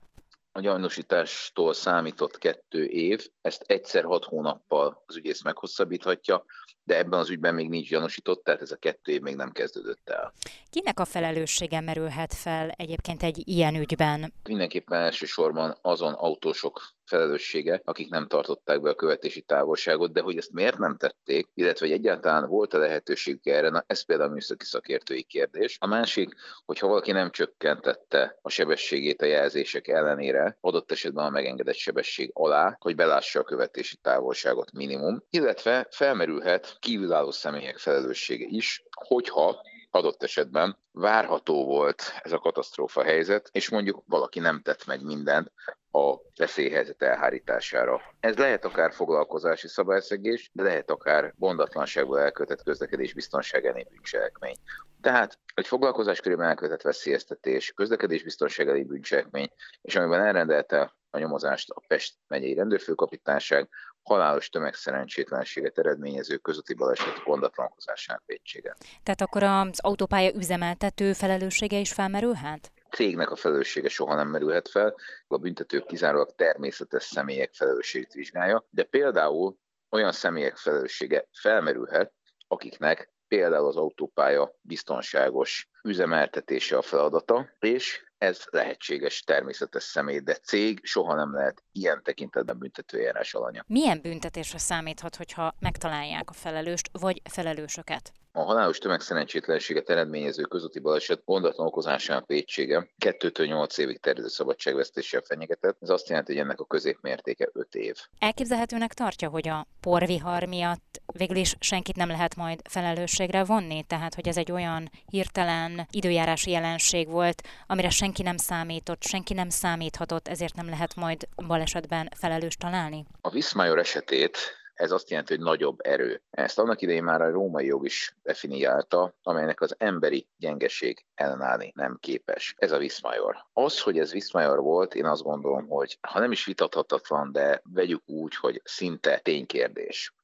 A 0.57 0.61
gyanúsítástól 0.61 1.75
számított 1.75 2.39
kettő 2.39 2.85
év, 2.85 3.29
ezt 3.41 3.63
egyszer 3.67 4.05
hat 4.05 4.25
hónappal 4.25 5.03
az 5.07 5.17
ügyész 5.17 5.43
meghosszabbíthatja, 5.43 6.45
de 6.83 6.97
ebben 6.97 7.19
az 7.19 7.31
ügyben 7.31 7.55
még 7.55 7.69
nincs 7.69 7.89
gyanúsított, 7.89 8.45
tehát 8.45 8.61
ez 8.61 8.71
a 8.71 8.77
kettő 8.77 9.13
év 9.13 9.21
még 9.21 9.37
nem 9.37 9.53
kezdődött 9.53 10.09
el. 10.09 10.33
Kinek 10.71 11.01
a 11.01 11.05
felelőssége 11.05 11.81
merülhet 11.81 12.35
fel 12.35 12.71
egyébként 12.71 13.23
egy 13.23 13.43
ilyen 13.49 13.75
ügyben? 13.75 14.33
Mindenképpen 14.49 15.01
elsősorban 15.01 15.79
azon 15.83 16.13
autósok 16.13 16.96
felelőssége, 17.07 17.81
akik 17.85 18.11
nem 18.11 18.27
tartották 18.27 18.81
be 18.81 18.91
a 18.91 18.95
követési 18.95 19.41
távolságot, 19.41 20.13
de 20.13 20.21
hogy 20.21 20.37
ezt 20.37 20.53
miért 20.53 20.79
nem 20.79 20.97
tették, 20.97 21.49
illetve 21.55 21.87
hogy 21.87 21.95
egyáltalán 21.95 22.49
volt 22.49 22.75
a 22.75 22.79
lehetőség 22.79 23.41
erre, 23.43 23.69
na 23.69 23.85
ez 23.87 24.05
például 24.05 24.31
a 24.31 24.33
műszaki 24.33 24.65
szakértői 24.65 25.23
kérdés. 25.23 25.77
A 25.81 25.87
másik, 25.87 26.35
hogyha 26.65 26.87
valaki 26.87 27.13
nem 27.13 27.31
csökkentette 27.31 28.39
a 28.43 28.51
sebességét 28.51 29.23
a 29.23 29.27
jelzések 29.27 29.89
ellenére, 29.89 30.59
adott 30.61 30.93
esetben 30.93 31.25
a 31.25 31.31
megengedett 31.31 31.75
sebesség 31.75 32.31
alá, 32.33 32.77
hogy 32.81 32.95
belássa 32.95 33.41
a 33.41 33.45
követési 33.45 33.97
távolságot 33.97 34.73
minimum, 34.73 35.23
illetve 35.31 35.87
felmerülhet 35.91 36.77
kívülálló 36.81 37.31
személyek 37.31 37.79
felelőssége 37.79 38.47
is, 38.49 38.83
hogyha 39.07 39.63
adott 39.97 40.23
esetben 40.23 40.79
várható 40.93 41.65
volt 41.65 42.03
ez 42.23 42.33
a 42.33 42.39
katasztrófa 42.39 43.03
helyzet, 43.03 43.49
és 43.53 43.69
mondjuk 43.69 44.03
valaki 44.07 44.39
nem 44.39 44.63
tett 44.63 44.87
meg 44.87 45.03
mindent 45.05 45.53
a 45.91 46.17
veszélyhelyzet 46.37 47.03
elhárítására. 47.03 48.01
Ez 48.21 48.37
lehet 48.37 48.65
akár 48.65 48.93
foglalkozási 48.93 49.69
szabályszegés, 49.69 50.51
de 50.53 50.63
lehet 50.63 50.91
akár 50.91 51.35
bondatlanságból 51.37 52.21
elkövetett 52.21 52.63
közlekedés 52.63 53.15
biztonság 53.15 53.65
elleni 53.65 53.87
bűncselekmény. 53.91 54.57
Tehát 55.01 55.39
egy 55.55 55.67
foglalkozás 55.67 56.21
körében 56.21 56.49
elkövetett 56.49 56.83
veszélyeztetés, 56.83 57.73
közlekedés 57.73 58.23
biztonság 58.23 58.69
elleni 58.69 58.85
bűncselekmény, 58.85 59.51
és 59.83 59.97
amiben 59.97 60.25
elrendelte 60.25 60.95
a 61.17 61.19
nyomozást 61.19 61.71
a 61.71 61.83
Pest 61.87 62.15
megyei 62.27 62.55
rendőrfőkapitányság, 62.55 63.69
halálos 64.03 64.49
tömegszerencsétlenséget 64.49 65.79
eredményező 65.79 66.37
közúti 66.37 66.75
baleset 66.75 67.23
gondatlankozásának 67.25 68.23
védsége. 68.27 68.77
Tehát 69.03 69.21
akkor 69.21 69.43
az 69.43 69.81
autópálya 69.81 70.35
üzemeltető 70.35 71.13
felelőssége 71.13 71.79
is 71.79 71.93
felmerülhet? 71.93 72.71
cégnek 72.97 73.31
a 73.31 73.37
felelőssége 73.37 73.89
soha 73.89 74.15
nem 74.15 74.29
merülhet 74.29 74.69
fel, 74.69 74.95
a 75.27 75.37
büntető 75.37 75.81
kizárólag 75.81 76.35
természetes 76.35 77.05
személyek 77.05 77.55
felelősségét 77.55 78.13
vizsgálja, 78.13 78.67
de 78.71 78.83
például 78.83 79.59
olyan 79.91 80.13
személyek 80.13 80.57
felelőssége 80.57 81.29
felmerülhet, 81.33 82.13
akiknek 82.49 83.11
például 83.29 83.67
az 83.67 83.77
autópálya 83.77 84.57
biztonságos 84.61 85.71
üzemeltetése 85.87 86.77
a 86.77 86.83
feladata, 86.83 87.49
és 87.59 88.05
ez 88.19 88.45
lehetséges 88.51 89.23
természetes 89.23 89.83
személy, 89.83 90.19
de 90.19 90.35
cég 90.35 90.81
soha 90.83 91.15
nem 91.15 91.35
lehet 91.35 91.63
ilyen 91.73 92.03
tekintetben 92.03 92.59
büntetőjárás 92.59 93.35
alanya. 93.35 93.65
Milyen 93.67 94.01
büntetésre 94.03 94.59
számíthat, 94.59 95.17
hogyha 95.17 95.55
megtalálják 95.59 96.31
a 96.31 96.33
felelőst 96.33 96.89
vagy 96.93 97.23
felelősöket? 97.31 98.13
A 98.33 98.43
halálos 98.43 98.79
tömegszerencsétlenséget 98.79 99.91
eredményező 99.91 100.43
közúti 100.43 100.79
baleset 100.79 101.23
gondatlan 101.25 101.67
okozásának 101.67 102.27
védsége 102.27 102.89
2-től 103.05 103.47
8 103.47 103.79
évig 103.79 104.01
terjedő 104.01 104.29
szabadságvesztéssel 104.29 105.21
fenyegetett. 105.21 105.77
Ez 105.81 105.89
azt 105.89 106.09
jelenti, 106.09 106.33
hogy 106.33 106.43
ennek 106.43 106.61
a 106.61 106.65
középmértéke 106.65 107.49
5 107.53 107.75
év. 107.75 107.97
Elképzelhetőnek 108.19 108.93
tartja, 108.95 109.29
hogy 109.29 109.49
a 109.49 109.67
porvihar 109.81 110.45
miatt 110.45 111.01
végül 111.13 111.37
is 111.37 111.57
senkit 111.61 111.97
nem 111.97 112.09
lehet 112.09 112.37
majd 112.37 112.61
felelősségre 112.69 113.45
vonni, 113.45 113.83
tehát 113.83 114.15
hogy 114.15 114.29
ez 114.29 114.37
egy 114.37 114.53
olyan 114.53 114.91
hirtelen 115.07 115.76
időjárási 115.91 116.51
jelenség 116.51 117.09
volt, 117.09 117.43
amire 117.67 117.91
senki 117.91 118.23
nem 118.23 118.37
számított, 118.37 119.03
senki 119.03 119.35
nem 119.35 119.49
számíthatott, 119.49 120.29
ezért 120.29 120.55
nem 120.55 120.69
lehet 120.69 120.95
majd 120.95 121.29
balesetben 121.47 122.09
felelős 122.17 122.57
találni? 122.57 123.05
A 123.21 123.31
Viszmajor 123.31 123.79
esetét 123.79 124.39
ez 124.77 124.91
azt 124.91 125.11
jelenti, 125.11 125.35
hogy 125.35 125.45
nagyobb 125.45 125.79
erő. 125.83 126.23
Ezt 126.31 126.59
annak 126.59 126.81
idején 126.81 127.05
már 127.05 127.21
a 127.21 127.31
római 127.31 127.67
jog 127.67 127.85
is 127.85 128.17
definiálta, 128.23 129.15
amelynek 129.23 129.61
az 129.61 129.75
emberi 129.79 130.29
gyengeség 130.37 131.05
ellenállni 131.15 131.73
nem 131.75 131.99
képes. 132.01 132.55
Ez 132.59 132.73
a 132.73 132.79
Viszmajor. 132.79 133.37
Az, 133.53 133.81
hogy 133.81 133.99
ez 133.99 134.13
Viszmajor 134.13 134.61
volt, 134.61 134.95
én 134.95 135.05
azt 135.05 135.23
gondolom, 135.23 135.69
hogy 135.69 135.99
ha 136.01 136.19
nem 136.19 136.33
is 136.33 136.45
vitathatatlan, 136.45 137.33
de 137.33 137.63
vegyük 137.65 138.03
úgy, 138.07 138.37
hogy 138.37 138.61
szinte 138.65 139.19
ténykérdés. 139.19 140.15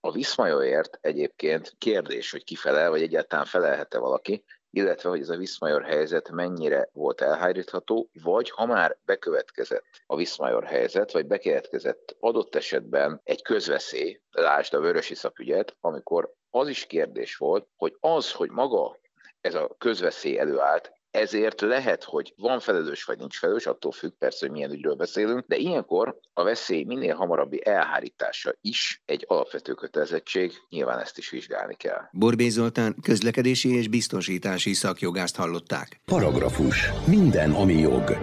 A 0.00 0.12
Viszmajorért 0.12 0.98
egyébként 1.00 1.74
kérdés, 1.78 2.30
hogy 2.30 2.44
kifelel, 2.44 2.90
vagy 2.90 3.02
egyáltalán 3.02 3.44
felelhet-e 3.44 3.98
valaki, 3.98 4.44
illetve 4.74 5.08
hogy 5.08 5.20
ez 5.20 5.28
a 5.28 5.36
Viszmajor 5.36 5.82
helyzet 5.82 6.30
mennyire 6.30 6.88
volt 6.92 7.20
elhárítható, 7.20 8.08
vagy 8.22 8.50
ha 8.50 8.66
már 8.66 8.98
bekövetkezett 9.04 9.84
a 10.06 10.16
Viszmajor 10.16 10.64
helyzet, 10.64 11.12
vagy 11.12 11.26
bekövetkezett 11.26 12.16
adott 12.20 12.54
esetben 12.54 13.20
egy 13.24 13.42
közveszély, 13.42 14.20
lásd 14.30 14.74
a 14.74 14.80
vörösi 14.80 15.14
szapügyet, 15.14 15.76
amikor 15.80 16.32
az 16.50 16.68
is 16.68 16.86
kérdés 16.86 17.36
volt, 17.36 17.68
hogy 17.76 17.96
az, 18.00 18.32
hogy 18.32 18.50
maga 18.50 18.98
ez 19.40 19.54
a 19.54 19.74
közveszély 19.78 20.38
előállt, 20.38 20.92
ezért 21.12 21.60
lehet, 21.60 22.04
hogy 22.04 22.34
van 22.36 22.60
felelős 22.60 23.04
vagy 23.04 23.18
nincs 23.18 23.38
felelős, 23.38 23.66
attól 23.66 23.92
függ 23.92 24.12
persze, 24.18 24.38
hogy 24.46 24.50
milyen 24.50 24.70
ügyről 24.70 24.94
beszélünk, 24.94 25.44
de 25.46 25.56
ilyenkor 25.56 26.18
a 26.32 26.42
veszély 26.42 26.84
minél 26.84 27.14
hamarabbi 27.14 27.66
elhárítása 27.66 28.52
is 28.60 29.02
egy 29.04 29.24
alapvető 29.28 29.72
kötelezettség, 29.72 30.52
nyilván 30.68 30.98
ezt 30.98 31.18
is 31.18 31.30
vizsgálni 31.30 31.74
kell. 31.74 32.00
Borbé 32.12 32.48
Zoltán 32.48 32.96
közlekedési 33.02 33.76
és 33.76 33.88
biztosítási 33.88 34.72
szakjogást 34.72 35.36
hallották. 35.36 36.00
Paragrafus. 36.04 36.90
Minden, 37.06 37.50
ami 37.50 37.74
jog. 37.74 38.16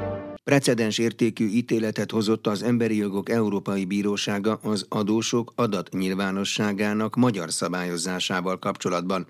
Precedens 0.44 0.98
értékű 0.98 1.48
ítéletet 1.48 2.12
hozott 2.12 2.48
az 2.48 2.64
Emberi 2.64 2.98
Jogok 2.98 3.30
Európai 3.30 3.86
Bírósága 3.86 4.60
az 4.64 4.86
adósok 4.90 5.52
adatnyilvánosságának 5.56 7.16
magyar 7.16 7.52
szabályozásával 7.52 8.60
kapcsolatban. 8.60 9.28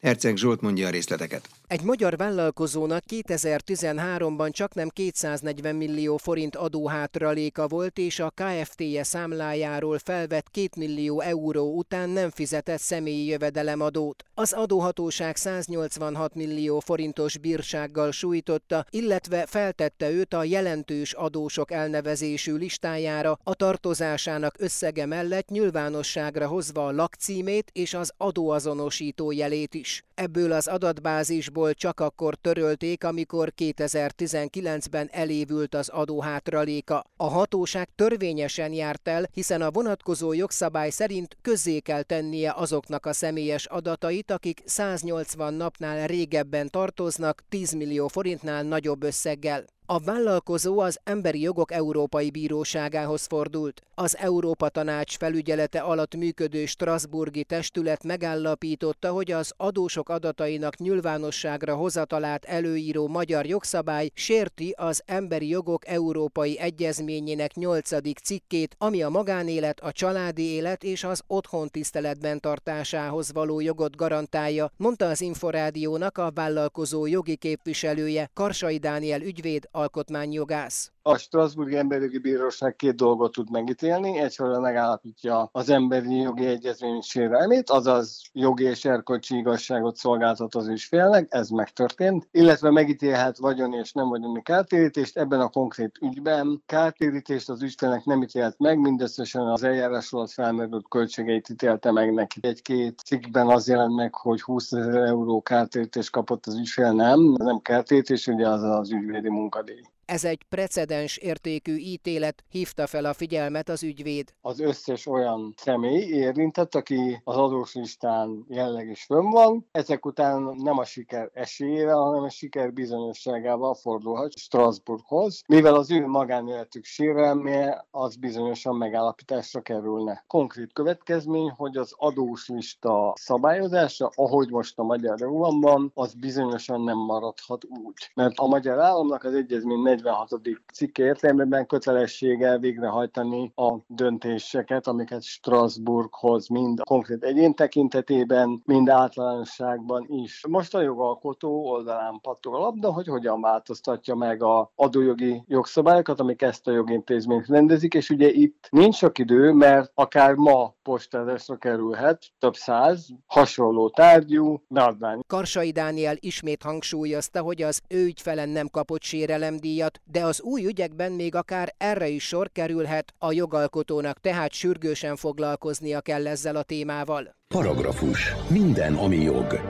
Herceg 0.00 0.36
Zsolt 0.36 0.60
mondja 0.60 0.86
a 0.86 0.90
részleteket. 0.90 1.48
Egy 1.68 1.82
magyar 1.82 2.16
vállalkozónak 2.16 3.02
2013-ban 3.08 4.50
csak 4.50 4.74
nem 4.74 4.88
240 4.88 5.74
millió 5.74 6.16
forint 6.16 6.56
adóhátraléka 6.56 7.68
volt, 7.68 7.98
és 7.98 8.20
a 8.20 8.32
KFT-je 8.34 9.02
számlájáról 9.02 9.98
felvett 9.98 10.50
2 10.50 10.68
millió 10.76 11.20
euró 11.20 11.76
után 11.76 12.08
nem 12.08 12.30
fizetett 12.30 12.80
személyi 12.80 13.26
jövedelemadót. 13.26 14.24
Az 14.34 14.52
adóhatóság 14.52 15.36
186 15.36 16.34
millió 16.34 16.80
forintos 16.80 17.38
bírsággal 17.38 18.12
sújtotta, 18.12 18.86
illetve 18.90 19.46
feltette 19.46 20.10
őt 20.10 20.34
a 20.34 20.44
jelentős 20.44 21.12
adósok 21.12 21.70
elnevezésű 21.70 22.54
listájára, 22.54 23.38
a 23.42 23.54
tartozásának 23.54 24.54
összege 24.58 25.06
mellett 25.06 25.48
nyilvánosságra 25.48 26.46
hozva 26.46 26.86
a 26.86 26.92
lakcímét 26.92 27.70
és 27.72 27.94
az 27.94 28.12
adóazonosító 28.16 29.30
jelét 29.30 29.74
is. 29.74 30.05
Ebből 30.16 30.52
az 30.52 30.66
adatbázisból 30.66 31.74
csak 31.74 32.00
akkor 32.00 32.34
törölték, 32.34 33.04
amikor 33.04 33.52
2019-ben 33.56 35.08
elévült 35.12 35.74
az 35.74 35.88
adóhátraléka. 35.88 37.04
A 37.16 37.28
hatóság 37.28 37.88
törvényesen 37.94 38.72
járt 38.72 39.08
el, 39.08 39.28
hiszen 39.32 39.62
a 39.62 39.70
vonatkozó 39.70 40.32
jogszabály 40.32 40.90
szerint 40.90 41.36
közzé 41.42 41.78
kell 41.78 42.02
tennie 42.02 42.52
azoknak 42.52 43.06
a 43.06 43.12
személyes 43.12 43.66
adatait, 43.66 44.30
akik 44.30 44.62
180 44.64 45.54
napnál 45.54 46.06
régebben 46.06 46.70
tartoznak 46.70 47.42
10 47.48 47.72
millió 47.72 48.08
forintnál 48.08 48.62
nagyobb 48.62 49.02
összeggel. 49.02 49.64
A 49.88 49.98
vállalkozó 49.98 50.78
az 50.78 50.98
Emberi 51.04 51.40
Jogok 51.40 51.72
Európai 51.72 52.30
Bíróságához 52.30 53.26
fordult. 53.26 53.82
Az 53.94 54.16
Európa 54.16 54.68
Tanács 54.68 55.16
felügyelete 55.16 55.80
alatt 55.80 56.16
működő 56.16 56.66
Strasburgi 56.66 57.44
testület 57.44 58.04
megállapította, 58.04 59.10
hogy 59.10 59.32
az 59.32 59.52
adósok 59.56 60.08
adatainak 60.08 60.76
nyilvánosságra 60.76 61.74
hozatalát 61.74 62.44
előíró 62.44 63.08
magyar 63.08 63.46
jogszabály 63.46 64.10
sérti 64.14 64.74
az 64.76 65.02
Emberi 65.04 65.48
Jogok 65.48 65.88
Európai 65.88 66.58
Egyezményének 66.58 67.54
8. 67.54 68.20
cikkét, 68.22 68.74
ami 68.78 69.02
a 69.02 69.08
magánélet, 69.08 69.80
a 69.80 69.92
családi 69.92 70.42
élet 70.42 70.84
és 70.84 71.04
az 71.04 71.22
otthon 71.26 71.68
tiszteletben 71.68 72.40
tartásához 72.40 73.32
való 73.32 73.60
jogot 73.60 73.96
garantálja, 73.96 74.70
mondta 74.76 75.08
az 75.08 75.20
Inforádiónak 75.20 76.18
a 76.18 76.30
vállalkozó 76.34 77.06
jogi 77.06 77.36
képviselője 77.36 78.30
Karsai 78.34 78.78
Dániel 78.78 79.20
ügyvéd 79.20 79.68
alkotmányjogász. 79.76 80.90
A 81.08 81.16
Strasburgi 81.16 81.76
Emberjogi 81.76 82.18
Bíróság 82.18 82.76
két 82.76 82.94
dolgot 82.94 83.32
tud 83.32 83.50
megítélni. 83.50 84.18
Egyfelől 84.18 84.58
megállapítja 84.58 85.48
az 85.52 85.68
emberi 85.68 86.16
jogi 86.16 86.46
egyezmény 86.46 87.00
sérelmét, 87.00 87.70
azaz 87.70 88.22
jogi 88.32 88.64
és 88.64 88.84
erkölcsi 88.84 89.36
igazságot 89.36 89.96
szolgáltat 89.96 90.54
az 90.54 90.68
ügyfélnek, 90.68 91.26
ez 91.30 91.48
megtörtént, 91.48 92.28
illetve 92.30 92.70
megítélhet 92.70 93.38
vagyon 93.38 93.72
és 93.72 93.92
nem 93.92 94.08
vagyoni 94.08 94.42
kártérítést. 94.42 95.16
Ebben 95.16 95.40
a 95.40 95.48
konkrét 95.48 95.98
ügyben 96.00 96.62
kártérítést 96.66 97.48
az 97.48 97.62
ügyfélnek 97.62 98.04
nem 98.04 98.22
ítélt 98.22 98.58
meg, 98.58 98.78
mindösszesen 98.78 99.46
az 99.46 99.62
eljárás 99.62 100.12
alatt 100.12 100.30
felmerült 100.30 100.88
költségeit 100.88 101.48
ítélte 101.48 101.92
meg 101.92 102.12
neki. 102.12 102.38
Egy-két 102.42 102.98
cikkben 102.98 103.48
az 103.48 103.68
jelent 103.68 103.94
meg, 103.94 104.14
hogy 104.14 104.42
20 104.42 104.72
ezer 104.72 105.02
euró 105.02 105.42
kártérítést 105.42 106.10
kapott 106.10 106.46
az 106.46 106.58
ügyfél, 106.58 106.92
nem, 106.92 107.20
nem 107.20 107.58
kártérítés, 107.58 108.26
ugye 108.26 108.48
az 108.48 108.62
az 108.62 108.92
ügyvédi 108.92 109.30
munkadíj. 109.30 109.80
Ez 110.06 110.24
egy 110.24 110.42
precedens 110.48 111.16
értékű 111.16 111.76
ítélet, 111.76 112.44
hívta 112.48 112.86
fel 112.86 113.04
a 113.04 113.12
figyelmet 113.12 113.68
az 113.68 113.82
ügyvéd. 113.82 114.34
Az 114.40 114.60
összes 114.60 115.06
olyan 115.06 115.54
személy 115.56 116.02
érintett, 116.02 116.74
aki 116.74 117.20
az 117.24 117.36
adós 117.36 117.74
listán 117.74 118.44
jelenleg 118.48 118.88
is 118.88 119.04
fönn 119.04 119.30
van, 119.30 119.68
ezek 119.72 120.06
után 120.06 120.54
nem 120.56 120.78
a 120.78 120.84
siker 120.84 121.30
esélyére, 121.32 121.92
hanem 121.92 122.22
a 122.22 122.28
siker 122.28 122.72
bizonyosságával 122.72 123.74
fordulhat 123.74 124.36
Strasbourghoz, 124.38 125.42
mivel 125.48 125.74
az 125.74 125.90
ő 125.90 126.06
magánéletük 126.06 126.84
sérelme 126.84 127.86
az 127.90 128.16
bizonyosan 128.16 128.76
megállapításra 128.76 129.60
kerülne. 129.60 130.24
Konkrét 130.26 130.72
következmény, 130.72 131.50
hogy 131.56 131.76
az 131.76 131.92
adós 131.96 132.48
lista 132.48 133.12
szabályozása, 133.16 134.10
ahogy 134.14 134.50
most 134.50 134.78
a 134.78 134.82
magyar 134.82 135.18
van, 135.18 135.90
az 135.94 136.14
bizonyosan 136.14 136.82
nem 136.82 136.98
maradhat 136.98 137.64
úgy. 137.64 138.10
Mert 138.14 138.36
a 138.36 138.46
magyar 138.46 138.78
államnak 138.78 139.24
az 139.24 139.34
egyezmény 139.34 139.94
46. 140.02 140.40
cikke 140.72 141.02
értelmében 141.02 141.66
kötelessége 141.66 142.58
végrehajtani 142.58 143.52
a 143.54 143.76
döntéseket, 143.86 144.86
amiket 144.86 145.22
Strasbourghoz 145.22 146.48
mind 146.48 146.80
konkrét 146.80 147.22
egyén 147.22 147.54
tekintetében, 147.54 148.62
mind 148.64 148.88
általánosságban 148.88 150.06
is. 150.08 150.46
Most 150.48 150.74
a 150.74 150.80
jogalkotó 150.80 151.70
oldalán 151.70 152.18
pattog 152.20 152.54
a 152.54 152.58
labda, 152.58 152.92
hogy 152.92 153.06
hogyan 153.06 153.40
változtatja 153.40 154.14
meg 154.14 154.42
a 154.42 154.70
adójogi 154.74 155.42
jogszabályokat, 155.46 156.20
amik 156.20 156.42
ezt 156.42 156.68
a 156.68 156.72
jogintézményt 156.72 157.46
rendezik, 157.46 157.94
és 157.94 158.10
ugye 158.10 158.28
itt 158.28 158.68
nincs 158.70 158.94
sok 158.94 159.18
idő, 159.18 159.52
mert 159.52 159.90
akár 159.94 160.34
ma 160.34 160.74
postázásra 160.82 161.56
kerülhet 161.56 162.24
több 162.38 162.54
száz 162.54 163.08
hasonló 163.26 163.90
tárgyú 163.90 164.62
beadvány. 164.68 165.20
Karsai 165.26 165.70
Dániel 165.70 166.16
ismét 166.20 166.62
hangsúlyozta, 166.62 167.40
hogy 167.40 167.62
az 167.62 167.80
ő 167.88 168.04
ügyfelen 168.04 168.48
nem 168.48 168.68
kapott 168.68 169.02
sérelemdíjat, 169.02 169.85
de 170.04 170.24
az 170.24 170.40
új 170.40 170.64
ügyekben 170.64 171.12
még 171.12 171.34
akár 171.34 171.74
erre 171.78 172.08
is 172.08 172.26
sor 172.26 172.50
kerülhet, 172.52 173.14
a 173.18 173.32
jogalkotónak 173.32 174.20
tehát 174.20 174.52
sürgősen 174.52 175.16
foglalkoznia 175.16 176.00
kell 176.00 176.26
ezzel 176.26 176.56
a 176.56 176.62
témával. 176.62 177.36
Paragrafus. 177.48 178.32
Minden, 178.48 178.94
ami 178.94 179.16
jog. 179.16 179.60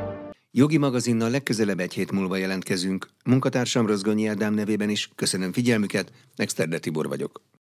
Jogi 0.50 0.76
magazinnal 0.76 1.31
legközelebb 1.31 1.81
egy 1.81 1.94
hét 1.94 2.12
múlva 2.12 2.37
jelentkezünk. 2.37 3.09
Munkatársam 3.24 3.87
Rozgonyi 3.87 4.26
Ádám 4.26 4.55
nevében 4.55 4.90
is 4.90 5.11
köszönöm 5.14 5.52
figyelmüket, 5.52 6.12
Nexterde 6.37 6.79
Tibor 6.79 7.09
vagyok. 7.09 7.42